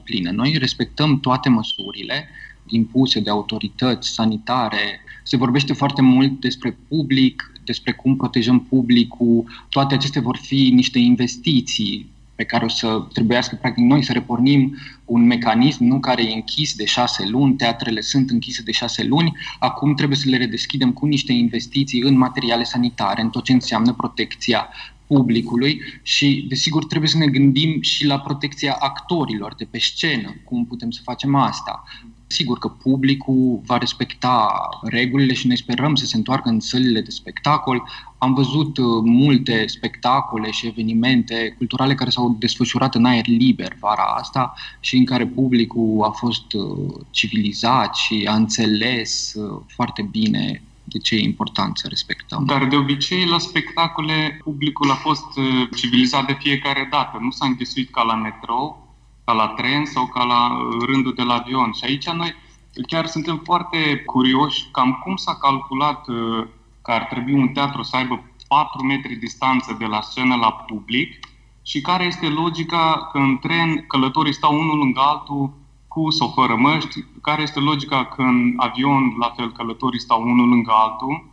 100% 0.00 0.02
plină. 0.04 0.30
Noi 0.30 0.56
respectăm 0.58 1.20
toate 1.20 1.48
măsurile, 1.48 2.28
impuse 2.66 3.20
de 3.20 3.30
autorități 3.30 4.08
sanitare. 4.08 5.00
Se 5.22 5.36
vorbește 5.36 5.72
foarte 5.72 6.02
mult 6.02 6.40
despre 6.40 6.78
public, 6.88 7.52
despre 7.64 7.92
cum 7.92 8.16
protejăm 8.16 8.60
publicul. 8.60 9.44
Toate 9.68 9.94
acestea 9.94 10.20
vor 10.20 10.36
fi 10.36 10.70
niște 10.74 10.98
investiții 10.98 12.11
pe 12.42 12.48
care 12.48 12.64
o 12.64 12.68
să 12.68 13.06
trebuiască, 13.12 13.58
practic, 13.60 13.84
noi 13.84 14.02
să 14.02 14.12
repornim 14.12 14.76
un 15.04 15.26
mecanism 15.26 15.84
nu 15.84 16.00
care 16.00 16.22
e 16.22 16.34
închis 16.34 16.74
de 16.74 16.84
șase 16.84 17.26
luni, 17.28 17.56
teatrele 17.56 18.00
sunt 18.00 18.30
închise 18.30 18.62
de 18.62 18.72
șase 18.72 19.04
luni, 19.04 19.32
acum 19.58 19.94
trebuie 19.94 20.16
să 20.16 20.28
le 20.28 20.36
redeschidem 20.36 20.92
cu 20.92 21.06
niște 21.06 21.32
investiții 21.32 22.00
în 22.00 22.16
materiale 22.16 22.64
sanitare, 22.64 23.22
în 23.22 23.30
tot 23.30 23.44
ce 23.44 23.52
înseamnă 23.52 23.92
protecția 23.92 24.68
publicului 25.06 25.80
și, 26.02 26.44
desigur, 26.48 26.84
trebuie 26.84 27.10
să 27.10 27.18
ne 27.18 27.26
gândim 27.26 27.80
și 27.80 28.06
la 28.06 28.20
protecția 28.20 28.76
actorilor 28.78 29.54
de 29.54 29.64
pe 29.64 29.78
scenă, 29.78 30.34
cum 30.44 30.66
putem 30.66 30.90
să 30.90 31.00
facem 31.04 31.34
asta. 31.34 31.82
Sigur 32.32 32.58
că 32.58 32.68
publicul 32.68 33.60
va 33.64 33.78
respecta 33.78 34.68
regulile 34.82 35.32
și 35.32 35.46
noi 35.46 35.56
sperăm 35.56 35.94
să 35.94 36.06
se 36.06 36.16
întoarcă 36.16 36.48
în 36.48 36.60
sălile 36.60 37.00
de 37.00 37.10
spectacol. 37.10 37.88
Am 38.18 38.34
văzut 38.34 38.78
uh, 38.78 38.86
multe 39.04 39.66
spectacole 39.66 40.50
și 40.50 40.66
evenimente 40.66 41.54
culturale 41.56 41.94
care 41.94 42.10
s-au 42.10 42.36
desfășurat 42.38 42.94
în 42.94 43.04
aer 43.04 43.26
liber 43.26 43.76
vara 43.80 44.02
asta 44.02 44.54
și 44.80 44.96
în 44.96 45.04
care 45.04 45.26
publicul 45.26 46.02
a 46.02 46.10
fost 46.10 46.52
uh, 46.52 46.94
civilizat 47.10 47.94
și 47.94 48.26
a 48.30 48.34
înțeles 48.34 49.34
uh, 49.34 49.60
foarte 49.66 50.08
bine 50.10 50.62
de 50.84 50.98
ce 50.98 51.14
e 51.14 51.22
important 51.22 51.78
să 51.78 51.86
respectăm. 51.88 52.44
Dar 52.44 52.66
de 52.66 52.76
obicei 52.76 53.26
la 53.26 53.38
spectacole 53.38 54.40
publicul 54.44 54.90
a 54.90 54.94
fost 54.94 55.26
civilizat 55.74 56.26
de 56.26 56.36
fiecare 56.38 56.88
dată, 56.90 57.18
nu 57.20 57.30
s-a 57.30 57.46
înghesuit 57.46 57.90
ca 57.90 58.02
la 58.02 58.14
metrou, 58.14 58.81
ca 59.24 59.32
la 59.32 59.48
tren 59.48 59.84
sau 59.84 60.06
ca 60.06 60.24
la 60.24 60.56
uh, 60.56 60.84
rândul 60.86 61.14
de 61.14 61.22
la 61.22 61.34
avion. 61.34 61.72
Și 61.72 61.84
aici 61.84 62.08
noi 62.08 62.34
chiar 62.86 63.06
suntem 63.06 63.40
foarte 63.44 64.02
curioși 64.06 64.68
cam 64.70 65.00
cum 65.02 65.16
s-a 65.16 65.34
calculat 65.34 66.08
uh, 66.08 66.46
că 66.82 66.90
ar 66.90 67.04
trebui 67.04 67.32
un 67.32 67.48
teatru 67.48 67.82
să 67.82 67.96
aibă 67.96 68.24
4 68.48 68.84
metri 68.84 69.14
distanță 69.14 69.76
de 69.78 69.84
la 69.84 70.00
scenă 70.00 70.36
la 70.36 70.52
public 70.52 71.26
și 71.62 71.80
care 71.80 72.04
este 72.04 72.28
logica 72.28 73.08
că 73.12 73.18
în 73.18 73.38
tren 73.38 73.84
călătorii 73.86 74.32
stau 74.32 74.58
unul 74.58 74.78
lângă 74.78 75.00
altul 75.00 75.52
cu 75.88 76.10
sau 76.10 76.28
fără 76.28 76.56
măști, 76.56 77.04
care 77.22 77.42
este 77.42 77.60
logica 77.60 78.04
că 78.04 78.22
în 78.22 78.54
avion 78.56 79.14
la 79.18 79.32
fel 79.36 79.52
călătorii 79.52 80.00
stau 80.00 80.22
unul 80.22 80.48
lângă 80.48 80.72
altul, 80.74 81.24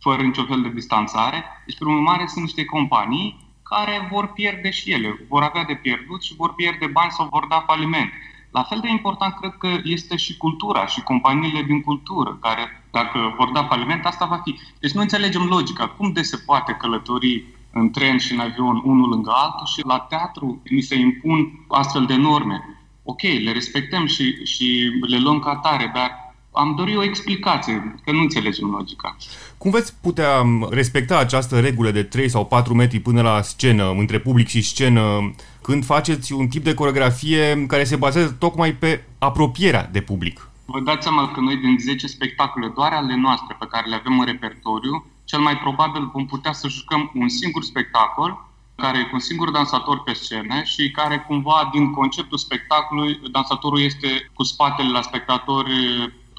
fără 0.00 0.22
nicio 0.22 0.44
fel 0.44 0.62
de 0.62 0.68
distanțare. 0.68 1.44
Deci, 1.66 1.78
prin 1.78 1.94
urmare, 1.94 2.26
sunt 2.26 2.44
niște 2.44 2.64
companii 2.64 3.45
care 3.68 4.08
vor 4.10 4.26
pierde 4.32 4.70
și 4.70 4.92
ele, 4.92 5.26
vor 5.28 5.42
avea 5.42 5.64
de 5.64 5.74
pierdut 5.74 6.22
și 6.22 6.34
vor 6.34 6.54
pierde 6.54 6.86
bani 6.86 7.10
sau 7.10 7.28
vor 7.30 7.46
da 7.46 7.64
faliment. 7.66 8.10
La 8.50 8.62
fel 8.62 8.80
de 8.80 8.88
important 8.88 9.34
cred 9.34 9.54
că 9.58 9.68
este 9.84 10.16
și 10.16 10.36
cultura 10.36 10.86
și 10.86 11.02
companiile 11.02 11.62
din 11.62 11.80
cultură, 11.80 12.38
care 12.40 12.84
dacă 12.90 13.34
vor 13.36 13.50
da 13.50 13.64
faliment, 13.64 14.06
asta 14.06 14.24
va 14.24 14.40
fi. 14.44 14.58
Deci 14.78 14.92
nu 14.92 15.00
înțelegem 15.00 15.42
logica. 15.42 15.88
Cum 15.88 16.12
de 16.12 16.22
se 16.22 16.36
poate 16.36 16.72
călători 16.72 17.44
în 17.72 17.90
tren 17.90 18.18
și 18.18 18.32
în 18.32 18.40
avion 18.40 18.82
unul 18.84 19.08
lângă 19.08 19.30
altul 19.34 19.66
și 19.66 19.86
la 19.86 19.98
teatru 19.98 20.62
ni 20.70 20.80
se 20.80 20.94
impun 20.94 21.64
astfel 21.68 22.04
de 22.06 22.14
norme. 22.14 22.64
Ok, 23.02 23.22
le 23.22 23.52
respectăm 23.52 24.06
și, 24.06 24.44
și 24.44 24.90
le 25.00 25.18
luăm 25.18 25.38
ca 25.38 25.56
tare, 25.56 25.90
dar 25.94 26.25
am 26.56 26.74
dorit 26.76 26.96
o 26.96 27.02
explicație, 27.02 27.94
că 28.04 28.12
nu 28.12 28.20
înțelegem 28.20 28.68
logica. 28.68 29.16
Cum 29.58 29.70
veți 29.70 29.94
putea 30.00 30.42
respecta 30.70 31.18
această 31.18 31.60
regulă 31.60 31.90
de 31.90 32.02
3 32.02 32.28
sau 32.28 32.46
4 32.46 32.74
metri 32.74 32.98
până 32.98 33.22
la 33.22 33.42
scenă, 33.42 33.90
între 33.90 34.18
public 34.18 34.48
și 34.48 34.62
scenă, 34.62 35.34
când 35.62 35.84
faceți 35.84 36.32
un 36.32 36.46
tip 36.48 36.64
de 36.64 36.74
coreografie 36.74 37.64
care 37.66 37.84
se 37.84 37.96
bazează 37.96 38.30
tocmai 38.32 38.72
pe 38.72 39.04
apropierea 39.18 39.88
de 39.92 40.00
public? 40.00 40.48
Vă 40.64 40.80
dați 40.80 41.02
seama 41.02 41.30
că 41.30 41.40
noi 41.40 41.56
din 41.56 41.76
10 41.78 42.06
spectacole, 42.06 42.72
doar 42.74 42.92
ale 42.92 43.16
noastre 43.16 43.56
pe 43.58 43.66
care 43.70 43.88
le 43.88 43.94
avem 43.94 44.18
în 44.18 44.26
repertoriu, 44.26 45.06
cel 45.24 45.40
mai 45.40 45.58
probabil 45.58 46.10
vom 46.12 46.26
putea 46.26 46.52
să 46.52 46.68
jucăm 46.68 47.10
un 47.14 47.28
singur 47.28 47.62
spectacol 47.62 48.44
care 48.76 48.98
e 48.98 49.02
cu 49.02 49.10
un 49.12 49.18
singur 49.18 49.50
dansator 49.50 50.02
pe 50.02 50.12
scenă 50.12 50.62
și 50.62 50.90
care 50.90 51.24
cumva 51.28 51.68
din 51.72 51.90
conceptul 51.92 52.38
spectacolului, 52.38 53.20
dansatorul 53.30 53.80
este 53.80 54.30
cu 54.34 54.42
spatele 54.42 54.90
la 54.90 55.02
spectatori 55.02 55.72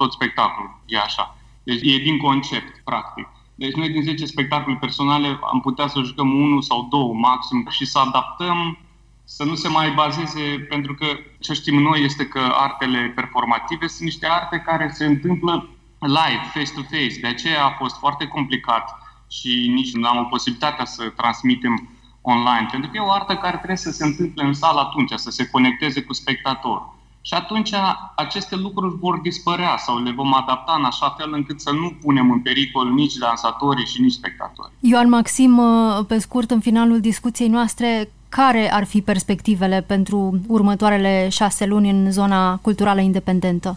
tot 0.00 0.12
spectacolul. 0.12 0.70
E 0.86 0.98
așa. 0.98 1.36
Deci 1.62 1.80
e 1.82 1.98
din 2.08 2.18
concept, 2.18 2.72
practic. 2.84 3.28
Deci 3.54 3.74
noi 3.74 3.88
din 3.88 4.02
10 4.02 4.26
spectacole 4.26 4.76
personale 4.76 5.38
am 5.52 5.60
putea 5.60 5.86
să 5.86 6.00
jucăm 6.00 6.40
unul 6.42 6.62
sau 6.62 6.86
două 6.90 7.14
maxim 7.14 7.66
și 7.70 7.84
să 7.84 7.98
adaptăm 7.98 8.78
să 9.24 9.44
nu 9.44 9.54
se 9.54 9.68
mai 9.68 9.90
bazeze, 9.90 10.66
pentru 10.68 10.94
că 10.94 11.06
ce 11.40 11.52
știm 11.52 11.78
noi 11.82 12.04
este 12.04 12.26
că 12.26 12.40
artele 12.52 13.12
performative 13.14 13.86
sunt 13.86 14.04
niște 14.04 14.26
arte 14.26 14.62
care 14.66 14.90
se 14.92 15.04
întâmplă 15.04 15.68
live, 15.98 16.42
face-to-face. 16.52 17.20
De 17.20 17.26
aceea 17.26 17.64
a 17.64 17.76
fost 17.78 17.96
foarte 17.98 18.26
complicat 18.26 18.90
și 19.30 19.70
nici 19.74 19.92
nu 19.92 20.08
am 20.08 20.18
o 20.18 20.24
posibilitatea 20.24 20.84
să 20.84 21.12
transmitem 21.16 21.88
online, 22.20 22.68
pentru 22.70 22.90
că 22.90 22.96
e 22.96 23.00
o 23.00 23.10
artă 23.10 23.34
care 23.34 23.56
trebuie 23.56 23.76
să 23.76 23.90
se 23.90 24.04
întâmple 24.04 24.44
în 24.44 24.52
sală 24.52 24.80
atunci, 24.80 25.12
să 25.14 25.30
se 25.30 25.48
conecteze 25.48 26.02
cu 26.02 26.12
spectatorul. 26.12 26.97
Și 27.28 27.34
atunci 27.34 27.70
aceste 28.16 28.56
lucruri 28.56 28.96
vor 28.98 29.18
dispărea 29.18 29.76
sau 29.76 30.02
le 30.02 30.10
vom 30.10 30.34
adapta 30.34 30.74
în 30.78 30.84
așa 30.84 31.14
fel 31.18 31.32
încât 31.32 31.60
să 31.60 31.70
nu 31.70 31.92
punem 32.02 32.30
în 32.30 32.40
pericol 32.40 32.92
nici 32.92 33.14
dansatorii 33.14 33.86
și 33.86 34.00
nici 34.00 34.12
spectatorii. 34.12 34.76
Ioan 34.80 35.08
Maxim, 35.08 35.60
pe 36.06 36.18
scurt, 36.18 36.50
în 36.50 36.60
finalul 36.60 37.00
discuției 37.00 37.48
noastre, 37.48 38.10
care 38.28 38.72
ar 38.72 38.84
fi 38.84 39.00
perspectivele 39.00 39.80
pentru 39.86 40.40
următoarele 40.46 41.28
șase 41.30 41.66
luni 41.66 41.90
în 41.90 42.12
zona 42.12 42.56
culturală 42.56 43.00
independentă? 43.00 43.74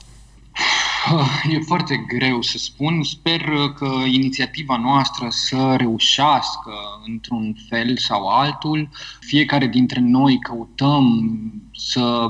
E 1.49 1.59
foarte 1.59 2.05
greu 2.07 2.41
să 2.41 2.57
spun. 2.57 3.03
Sper 3.03 3.41
că 3.75 3.91
inițiativa 4.05 4.77
noastră 4.77 5.27
să 5.29 5.75
reușească 5.77 6.71
într-un 7.07 7.55
fel 7.69 7.97
sau 7.97 8.27
altul. 8.27 8.89
Fiecare 9.19 9.67
dintre 9.67 9.99
noi 9.99 10.39
căutăm 10.39 11.23
să 11.73 12.29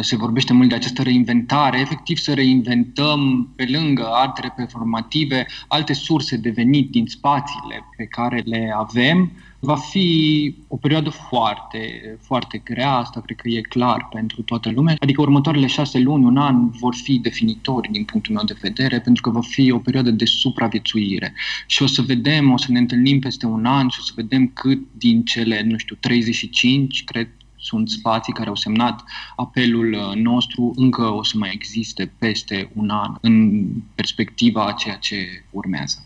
se 0.00 0.16
vorbește 0.16 0.52
mult 0.52 0.68
de 0.68 0.74
această 0.74 1.02
reinventare, 1.02 1.80
efectiv 1.80 2.16
să 2.16 2.34
reinventăm 2.34 3.48
pe 3.56 3.68
lângă 3.70 4.08
artele 4.12 4.52
performative 4.56 5.46
alte 5.68 5.92
surse 5.92 6.36
de 6.36 6.50
venit 6.50 6.90
din 6.90 7.06
spațiile 7.06 7.84
pe 7.96 8.04
care 8.04 8.42
le 8.44 8.74
avem. 8.76 9.32
Va 9.58 9.76
fi 9.76 10.54
o 10.68 10.76
perioadă 10.76 11.10
foarte, 11.10 11.78
foarte 12.20 12.60
grea, 12.64 12.92
asta 12.92 13.20
cred 13.20 13.36
că 13.36 13.48
e 13.48 13.60
clar 13.60 14.08
pentru 14.10 14.42
toată 14.42 14.70
lumea. 14.70 14.96
Adică 14.98 15.20
următoarele 15.20 15.66
șase 15.66 15.98
luni, 15.98 16.24
un 16.24 16.36
an 16.36 16.70
vor 16.70 16.94
fi 16.94 17.18
definitori 17.18 17.90
din 17.90 18.04
punctul 18.04 18.34
meu 18.34 18.44
de 18.44 18.56
vedere, 18.60 19.00
pentru 19.00 19.22
că 19.22 19.30
va 19.30 19.40
fi 19.40 19.70
o 19.70 19.78
perioadă 19.78 20.10
de 20.10 20.24
supraviețuire. 20.24 21.34
Și 21.66 21.82
o 21.82 21.86
să 21.86 22.02
vedem, 22.02 22.52
o 22.52 22.56
să 22.56 22.66
ne 22.68 22.78
întâlnim 22.78 23.18
peste 23.20 23.46
un 23.46 23.64
an 23.64 23.88
și 23.88 23.98
o 24.00 24.04
să 24.04 24.12
vedem 24.14 24.46
cât 24.46 24.80
din 24.92 25.24
cele, 25.24 25.62
nu 25.62 25.78
știu, 25.78 25.96
35, 26.00 27.04
cred, 27.04 27.28
sunt 27.64 27.90
spații 27.90 28.32
care 28.32 28.48
au 28.48 28.54
semnat 28.54 29.04
apelul 29.36 29.92
uh, 29.92 30.22
nostru, 30.22 30.72
încă 30.76 31.02
o 31.02 31.22
să 31.22 31.34
mai 31.36 31.50
existe 31.52 32.12
peste 32.18 32.70
un 32.74 32.90
an 32.90 33.14
în 33.20 33.64
perspectiva 33.94 34.66
a 34.66 34.72
ceea 34.72 34.96
ce 34.96 35.44
urmează. 35.50 36.04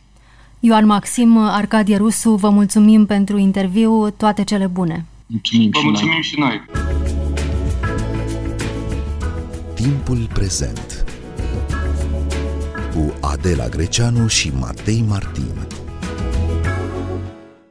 Ioan 0.61 0.87
Maxim, 0.87 1.37
Arcadie 1.37 1.97
Rusu, 1.97 2.35
vă 2.35 2.51
mulțumim 2.51 3.07
pentru 3.07 3.37
interviu, 3.39 4.11
toate 4.11 4.45
cele 4.45 4.67
bune. 4.67 5.05
Mulțumim 5.27 5.71
vă 5.71 5.79
și 5.79 5.85
mulțumim 5.85 6.13
noi. 6.13 6.23
și 6.23 6.39
noi. 6.39 6.63
Timpul 9.75 10.29
prezent 10.33 11.05
cu 12.95 13.13
Adela 13.21 13.69
Greceanu 13.69 14.27
și 14.27 14.53
Matei 14.61 15.05
Martin. 15.09 15.78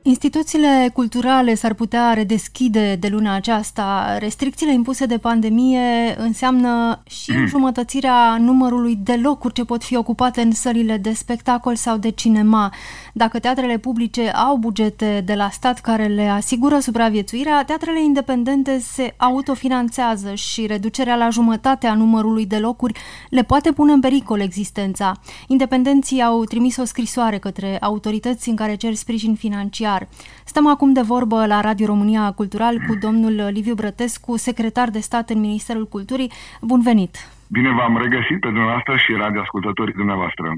Instituțiile 0.07 0.89
culturale 0.93 1.55
s-ar 1.55 1.73
putea 1.73 2.13
redeschide 2.13 2.95
de 2.95 3.07
luna 3.07 3.35
aceasta. 3.35 4.17
Restricțiile 4.19 4.73
impuse 4.73 5.05
de 5.05 5.17
pandemie 5.17 6.15
înseamnă 6.17 7.03
și 7.07 7.31
înjumătățirea 7.31 8.37
numărului 8.37 8.95
de 8.95 9.19
locuri 9.23 9.53
ce 9.53 9.63
pot 9.65 9.83
fi 9.83 9.95
ocupate 9.95 10.41
în 10.41 10.51
sălile 10.51 10.97
de 10.97 11.13
spectacol 11.13 11.75
sau 11.75 11.97
de 11.97 12.09
cinema. 12.09 12.73
Dacă 13.13 13.39
teatrele 13.39 13.77
publice 13.77 14.29
au 14.29 14.57
bugete 14.57 15.21
de 15.25 15.33
la 15.33 15.49
stat 15.49 15.79
care 15.79 16.05
le 16.05 16.27
asigură 16.27 16.79
supraviețuirea, 16.79 17.63
teatrele 17.63 18.03
independente 18.03 18.79
se 18.79 19.13
autofinanțează 19.17 20.33
și 20.33 20.65
reducerea 20.65 21.15
la 21.15 21.29
jumătate 21.29 21.87
a 21.87 21.93
numărului 21.93 22.45
de 22.45 22.57
locuri 22.57 22.99
le 23.29 23.43
poate 23.43 23.71
pune 23.71 23.91
în 23.91 23.99
pericol 23.99 24.39
existența. 24.39 25.11
Independenții 25.47 26.21
au 26.21 26.43
trimis 26.43 26.77
o 26.77 26.85
scrisoare 26.85 27.37
către 27.37 27.77
autorități 27.79 28.49
în 28.49 28.55
care 28.55 28.75
cer 28.75 28.93
sprijin 28.93 29.35
financiar 29.35 29.95
Cultural. 29.97 30.45
Stăm 30.45 30.67
acum 30.67 30.93
de 30.93 31.01
vorbă 31.01 31.45
la 31.45 31.61
Radio 31.61 31.85
România 31.85 32.31
Cultural 32.31 32.75
cu 32.87 32.95
domnul 32.95 33.49
Liviu 33.51 33.73
Brătescu, 33.73 34.37
secretar 34.37 34.89
de 34.89 34.99
stat 34.99 35.29
în 35.29 35.39
Ministerul 35.39 35.87
Culturii. 35.87 36.31
Bun 36.61 36.81
venit! 36.81 37.15
Bine 37.49 37.71
v-am 37.71 37.97
regăsit 37.97 38.39
pe 38.39 38.47
dumneavoastră 38.47 38.97
și 38.97 39.11
radioascultătorii 39.17 39.93
dumneavoastră. 39.93 40.53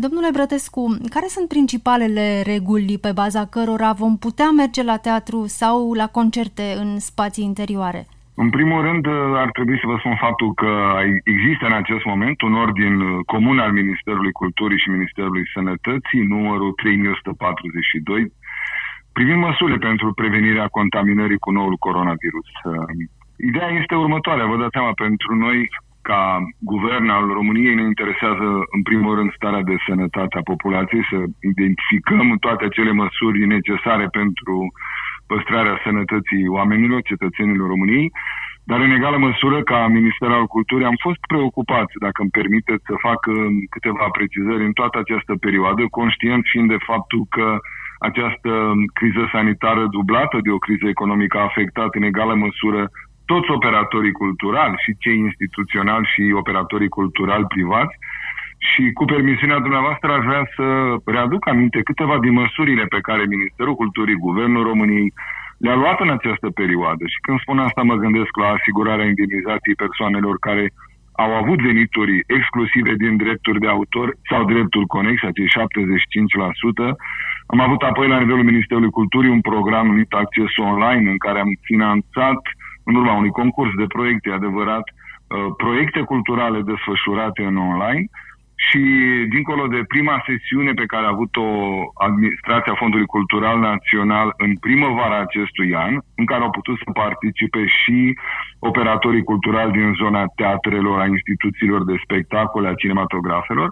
Domnule 0.00 0.28
Brătescu, 0.32 0.96
care 1.10 1.26
sunt 1.28 1.48
principalele 1.48 2.42
reguli 2.42 2.98
pe 2.98 3.12
baza 3.14 3.46
cărora 3.46 3.92
vom 3.92 4.16
putea 4.18 4.50
merge 4.50 4.82
la 4.82 4.96
teatru 4.96 5.46
sau 5.46 5.92
la 5.92 6.06
concerte 6.06 6.74
în 6.82 6.98
spații 6.98 7.44
interioare? 7.44 8.06
În 8.36 8.50
primul 8.50 8.82
rând, 8.82 9.06
ar 9.44 9.50
trebui 9.50 9.78
să 9.80 9.86
vă 9.86 9.96
spun 9.98 10.16
faptul 10.16 10.54
că 10.54 10.72
există 11.24 11.64
în 11.66 11.76
acest 11.82 12.04
moment 12.04 12.40
un 12.42 12.54
ordin 12.54 12.94
comun 13.32 13.58
al 13.58 13.72
Ministerului 13.72 14.32
Culturii 14.32 14.78
și 14.78 14.88
Ministerului 14.88 15.50
Sănătății, 15.54 16.22
numărul 16.34 16.72
3142, 16.72 18.32
privind 19.16 19.40
măsurile 19.46 19.78
pentru 19.88 20.12
prevenirea 20.20 20.68
contaminării 20.78 21.44
cu 21.44 21.50
noul 21.50 21.76
coronavirus. 21.86 22.48
Ideea 23.48 23.70
este 23.80 23.94
următoarea, 23.94 24.46
vă 24.46 24.56
dați 24.56 24.76
seama, 24.76 24.92
pentru 25.06 25.34
noi 25.44 25.58
ca 26.10 26.22
guvern 26.58 27.08
al 27.08 27.26
României 27.38 27.74
ne 27.74 27.86
interesează 27.92 28.48
în 28.76 28.82
primul 28.82 29.14
rând 29.14 29.30
starea 29.32 29.62
de 29.70 29.76
sănătate 29.86 30.34
a 30.38 30.50
populației, 30.52 31.04
să 31.10 31.18
identificăm 31.52 32.36
toate 32.44 32.64
acele 32.64 32.92
măsuri 33.02 33.46
necesare 33.56 34.06
pentru 34.20 34.56
păstrarea 35.26 35.80
sănătății 35.84 36.46
oamenilor, 36.58 37.00
cetățenilor 37.02 37.68
României, 37.68 38.12
dar 38.70 38.80
în 38.80 38.90
egală 38.90 39.18
măsură 39.18 39.62
ca 39.62 39.86
Minister 39.86 40.30
al 40.30 40.46
Culturii 40.46 40.86
am 40.86 40.98
fost 41.06 41.20
preocupați, 41.28 41.94
dacă 42.04 42.18
îmi 42.22 42.36
permiteți 42.38 42.84
să 42.90 42.94
fac 43.06 43.20
câteva 43.74 44.06
precizări 44.18 44.64
în 44.64 44.72
toată 44.72 44.98
această 44.98 45.34
perioadă, 45.46 45.82
conștient 45.90 46.42
fiind 46.52 46.68
de 46.68 46.80
faptul 46.90 47.22
că 47.30 47.58
această 47.98 48.72
criză 48.92 49.28
sanitară 49.32 49.86
dublată 49.86 50.38
de 50.42 50.50
o 50.50 50.58
criză 50.58 50.86
economică 50.88 51.38
a 51.38 51.48
afectat 51.50 51.94
în 51.94 52.02
egală 52.02 52.34
măsură 52.34 52.90
toți 53.24 53.50
operatorii 53.50 54.12
culturali 54.22 54.80
și 54.84 54.96
cei 54.98 55.18
instituționali 55.18 56.10
și 56.12 56.22
operatorii 56.42 56.88
culturali 56.88 57.46
privați 57.54 57.94
și 58.58 58.82
cu 58.98 59.04
permisiunea 59.04 59.58
dumneavoastră 59.58 60.08
aș 60.12 60.24
vrea 60.24 60.44
să 60.56 60.66
readuc 61.04 61.48
aminte 61.48 61.80
câteva 61.82 62.18
din 62.18 62.32
măsurile 62.32 62.84
pe 62.94 63.00
care 63.00 63.32
Ministerul 63.36 63.74
Culturii, 63.74 64.24
Guvernul 64.26 64.62
României 64.70 65.12
le-a 65.58 65.74
luat 65.74 66.00
în 66.00 66.10
această 66.10 66.48
perioadă. 66.50 67.04
Și 67.12 67.18
când 67.20 67.40
spun 67.40 67.58
asta 67.58 67.82
mă 67.82 67.94
gândesc 67.94 68.32
la 68.42 68.48
asigurarea 68.56 69.10
indemnizației 69.12 69.80
persoanelor 69.84 70.36
care 70.38 70.64
au 71.12 71.30
avut 71.34 71.58
venituri 71.60 72.14
exclusive 72.26 72.92
din 73.02 73.16
drepturi 73.16 73.60
de 73.60 73.68
autor 73.68 74.16
sau 74.30 74.44
drepturi 74.44 74.86
conexe, 74.86 75.26
acei 75.26 75.48
75%. 75.48 76.96
Am 77.46 77.60
avut 77.60 77.82
apoi 77.82 78.08
la 78.08 78.18
nivelul 78.18 78.44
Ministerului 78.44 78.90
Culturii 78.90 79.30
un 79.30 79.40
program 79.40 79.86
numit 79.86 80.12
Acces 80.12 80.56
Online 80.56 81.10
în 81.10 81.18
care 81.18 81.38
am 81.40 81.50
finanțat 81.62 82.40
uh, 82.46 82.52
în 82.84 82.94
urma 82.94 83.12
unui 83.12 83.30
concurs 83.30 83.70
de 83.74 83.86
proiecte, 83.86 84.30
adevărat, 84.30 84.86
uh, 84.86 85.54
proiecte 85.56 86.00
culturale 86.00 86.60
desfășurate 86.60 87.42
în 87.42 87.56
online 87.56 88.04
și 88.56 88.80
dincolo 89.28 89.66
de 89.66 89.84
prima 89.88 90.22
sesiune 90.26 90.72
pe 90.72 90.86
care 90.86 91.04
a 91.06 91.14
avut-o 91.14 91.46
Administrația 91.94 92.74
Fondului 92.74 93.06
Cultural 93.06 93.58
Național 93.58 94.34
în 94.36 94.56
primăvara 94.56 95.18
acestui 95.20 95.74
an, 95.74 95.98
în 96.14 96.24
care 96.24 96.42
au 96.42 96.50
putut 96.50 96.76
să 96.84 96.90
participe 96.92 97.66
și 97.66 98.18
operatorii 98.58 99.28
culturali 99.30 99.72
din 99.72 99.92
zona 100.02 100.24
teatrelor, 100.36 101.00
a 101.00 101.06
instituțiilor 101.06 101.84
de 101.84 101.96
spectacole, 102.04 102.68
a 102.68 102.74
cinematografelor, 102.74 103.70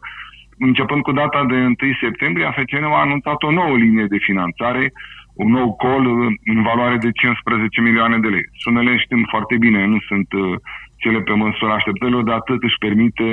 începând 0.59 1.03
cu 1.03 1.12
data 1.12 1.45
de 1.45 1.55
1 1.55 1.75
septembrie, 2.01 2.47
AFCN 2.47 2.85
a 2.85 3.01
anunțat 3.01 3.42
o 3.42 3.51
nouă 3.51 3.77
linie 3.77 4.05
de 4.05 4.18
finanțare 4.21 4.92
un 5.35 5.51
nou 5.51 5.75
col 5.75 6.07
în 6.45 6.62
valoare 6.62 6.97
de 6.97 7.11
15 7.11 7.81
milioane 7.81 8.18
de 8.18 8.29
lei. 8.29 8.47
Sumele 8.53 8.97
știm 8.97 9.27
foarte 9.31 9.57
bine, 9.57 9.87
nu 9.87 9.99
sunt 10.09 10.33
uh, 10.33 10.55
cele 11.05 11.21
pe 11.21 11.35
măsura 11.45 11.75
așteptărilor, 11.75 12.23
dar 12.23 12.37
atât 12.37 12.62
își 12.62 12.83
permite 12.85 13.29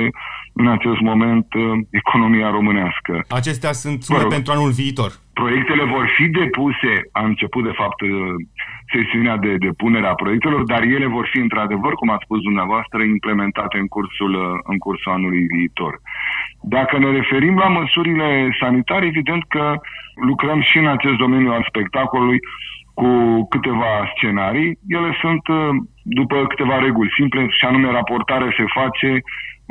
în 0.52 0.66
acest 0.76 1.00
moment 1.10 1.46
uh, 1.54 1.62
economia 1.90 2.48
românească. 2.50 3.14
Acestea 3.40 3.72
sunt 3.82 3.98
sume 4.02 4.24
pentru 4.36 4.52
anul 4.52 4.72
viitor. 4.80 5.10
Proiectele 5.32 5.84
vor 5.94 6.06
fi 6.16 6.24
depuse, 6.42 6.92
a 7.12 7.22
început 7.30 7.62
de 7.64 7.74
fapt 7.80 8.00
uh, 8.00 8.10
sesiunea 8.94 9.36
de 9.36 9.52
depunere 9.66 10.06
a 10.06 10.20
proiectelor, 10.22 10.62
dar 10.72 10.82
ele 10.82 11.06
vor 11.06 11.26
fi 11.32 11.38
într-adevăr, 11.38 11.92
cum 11.94 12.10
ați 12.10 12.24
spus 12.26 12.40
dumneavoastră, 12.48 12.98
implementate 13.02 13.76
în 13.78 13.88
cursul, 13.96 14.32
în 14.72 14.78
cursul 14.78 15.12
anului 15.12 15.44
viitor. 15.56 15.92
Dacă 16.76 16.98
ne 16.98 17.10
referim 17.10 17.54
la 17.64 17.68
măsurile 17.68 18.56
sanitare, 18.60 19.06
evident 19.06 19.42
că 19.48 19.64
lucrăm 20.28 20.60
și 20.60 20.78
în 20.78 20.86
acest 20.86 21.16
domeniu 21.24 21.50
al 21.50 21.64
spectacolului 21.68 22.38
cu 23.00 23.12
câteva 23.54 23.92
scenarii. 24.14 24.70
Ele 24.88 25.10
sunt 25.22 25.44
uh, 25.48 25.56
după 26.02 26.36
câteva 26.52 26.76
reguli 26.78 27.16
simple 27.18 27.46
și 27.58 27.64
anume 27.64 27.90
raportarea 27.90 28.54
se 28.58 28.64
face 28.80 29.10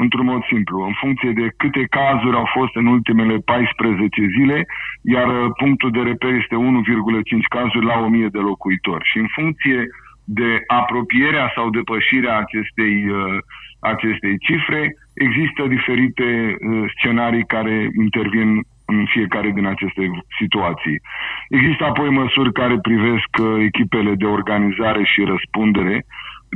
într-un 0.04 0.26
mod 0.26 0.42
simplu, 0.52 0.78
în 0.90 0.96
funcție 1.04 1.32
de 1.42 1.48
câte 1.62 1.84
cazuri 2.00 2.40
au 2.42 2.48
fost 2.58 2.74
în 2.76 2.86
ultimele 2.86 3.36
14 3.38 4.28
zile, 4.38 4.66
iar 5.16 5.28
uh, 5.28 5.50
punctul 5.62 5.92
de 5.92 6.02
reper 6.10 6.34
este 6.34 6.56
1,5 6.56 7.56
cazuri 7.58 7.86
la 7.86 7.98
1000 8.00 8.28
de 8.38 8.42
locuitori. 8.52 9.10
Și 9.10 9.18
în 9.18 9.30
funcție 9.38 9.80
de 10.24 10.50
apropierea 10.68 11.52
sau 11.56 11.70
depășirea 11.70 12.36
acestei, 12.38 12.96
uh, 13.10 13.38
acestei 13.80 14.36
cifre, 14.48 14.82
există 15.14 15.62
diferite 15.76 16.28
scenarii 16.96 17.46
care 17.56 17.90
intervin 18.06 18.50
în 18.92 19.06
fiecare 19.16 19.50
din 19.58 19.66
aceste 19.66 20.04
situații. 20.40 20.98
Există 21.50 21.84
apoi 21.86 22.10
măsuri 22.10 22.52
care 22.62 22.76
privesc 22.88 23.30
uh, 23.40 23.48
echipele 23.70 24.14
de 24.16 24.26
organizare 24.26 25.04
și 25.04 25.30
răspundere, 25.34 26.06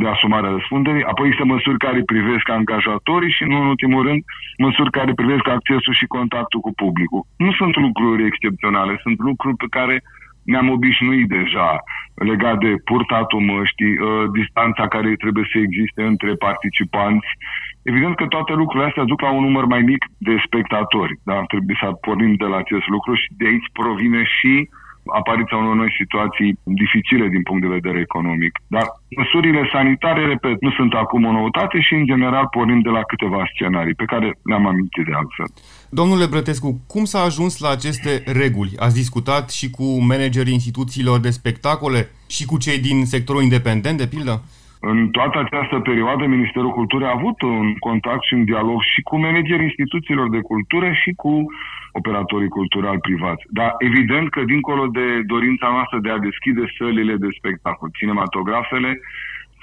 de 0.02 0.08
asumare 0.08 0.48
a 0.48 0.56
răspunderii, 0.58 1.10
apoi 1.12 1.26
există 1.26 1.46
măsuri 1.46 1.78
care 1.78 2.10
privesc 2.14 2.50
angajatorii 2.50 3.36
și, 3.38 3.44
nu 3.44 3.58
în 3.62 3.68
ultimul 3.68 4.02
rând, 4.08 4.22
măsuri 4.58 4.92
care 4.98 5.14
privesc 5.14 5.48
accesul 5.48 5.94
și 5.94 6.06
contactul 6.06 6.60
cu 6.60 6.72
publicul. 6.84 7.24
Nu 7.38 7.52
sunt 7.60 7.76
lucruri 7.76 8.26
excepționale, 8.26 9.00
sunt 9.04 9.18
lucruri 9.20 9.56
pe 9.56 9.66
care 9.70 9.96
ne-am 10.44 10.70
obișnuit 10.70 11.28
deja 11.28 11.84
legat 12.16 12.58
de 12.58 12.74
purtatul 12.86 13.40
măștii, 13.40 13.98
uh, 13.98 14.24
distanța 14.38 14.88
care 14.88 15.16
trebuie 15.16 15.46
să 15.52 15.58
existe 15.58 16.04
între 16.04 16.32
participanți, 16.34 17.28
Evident 17.84 18.16
că 18.16 18.26
toate 18.26 18.54
lucrurile 18.54 18.88
astea 18.90 19.04
duc 19.04 19.22
la 19.22 19.32
un 19.32 19.44
număr 19.44 19.66
mai 19.66 19.82
mic 19.82 20.06
de 20.18 20.36
spectatori, 20.46 21.14
dar 21.24 21.46
trebuie 21.46 21.78
să 21.80 21.92
pornim 21.92 22.34
de 22.36 22.46
la 22.46 22.58
acest 22.58 22.88
lucru 22.88 23.14
și 23.14 23.28
de 23.38 23.46
aici 23.48 23.70
provine 23.74 24.24
și 24.24 24.70
apariția 25.20 25.58
unor 25.58 25.76
noi 25.76 25.92
situații 26.02 26.60
dificile 26.64 27.28
din 27.28 27.44
punct 27.44 27.62
de 27.62 27.76
vedere 27.78 28.00
economic. 28.00 28.54
Dar 28.68 28.86
măsurile 29.18 29.70
sanitare, 29.72 30.26
repet, 30.26 30.62
nu 30.62 30.72
sunt 30.72 30.94
acum 30.94 31.26
o 31.26 31.32
noutate 31.32 31.80
și, 31.80 31.94
în 31.94 32.06
general, 32.06 32.48
pornim 32.48 32.82
de 32.82 32.90
la 32.90 33.04
câteva 33.04 33.44
scenarii 33.54 33.94
pe 34.02 34.06
care 34.06 34.28
le-am 34.44 34.66
amintit 34.66 35.06
de 35.06 35.14
altfel. 35.14 35.50
Domnule 36.00 36.26
Brătescu, 36.34 36.70
cum 36.94 37.04
s-a 37.12 37.22
ajuns 37.24 37.54
la 37.64 37.70
aceste 37.78 38.12
reguli? 38.42 38.78
Ați 38.86 39.00
discutat 39.02 39.46
și 39.58 39.68
cu 39.78 39.86
managerii 40.12 40.58
instituțiilor 40.60 41.18
de 41.20 41.36
spectacole 41.40 42.02
și 42.36 42.44
cu 42.50 42.58
cei 42.66 42.80
din 42.88 42.98
sectorul 43.14 43.46
independent, 43.48 43.98
de 43.98 44.12
pildă? 44.14 44.36
În 44.92 45.00
toată 45.18 45.38
această 45.40 45.78
perioadă, 45.90 46.24
Ministerul 46.26 46.72
Culturii 46.80 47.08
a 47.08 47.18
avut 47.20 47.42
un 47.42 47.68
contact 47.88 48.24
și 48.28 48.34
un 48.34 48.44
dialog 48.52 48.80
și 48.92 49.02
cu 49.10 49.16
managerii 49.28 49.70
instituțiilor 49.70 50.28
de 50.30 50.42
cultură 50.52 50.90
și 51.02 51.12
cu 51.22 51.34
operatorii 52.00 52.56
culturali 52.58 53.06
privați. 53.08 53.44
Dar 53.60 53.70
evident 53.90 54.28
că 54.30 54.42
dincolo 54.54 54.86
de 55.00 55.08
dorința 55.34 55.68
noastră 55.76 55.98
de 56.06 56.10
a 56.12 56.26
deschide 56.28 56.64
sălile 56.78 57.16
de 57.24 57.30
spectacol, 57.38 57.90
cinematografele, 58.00 58.92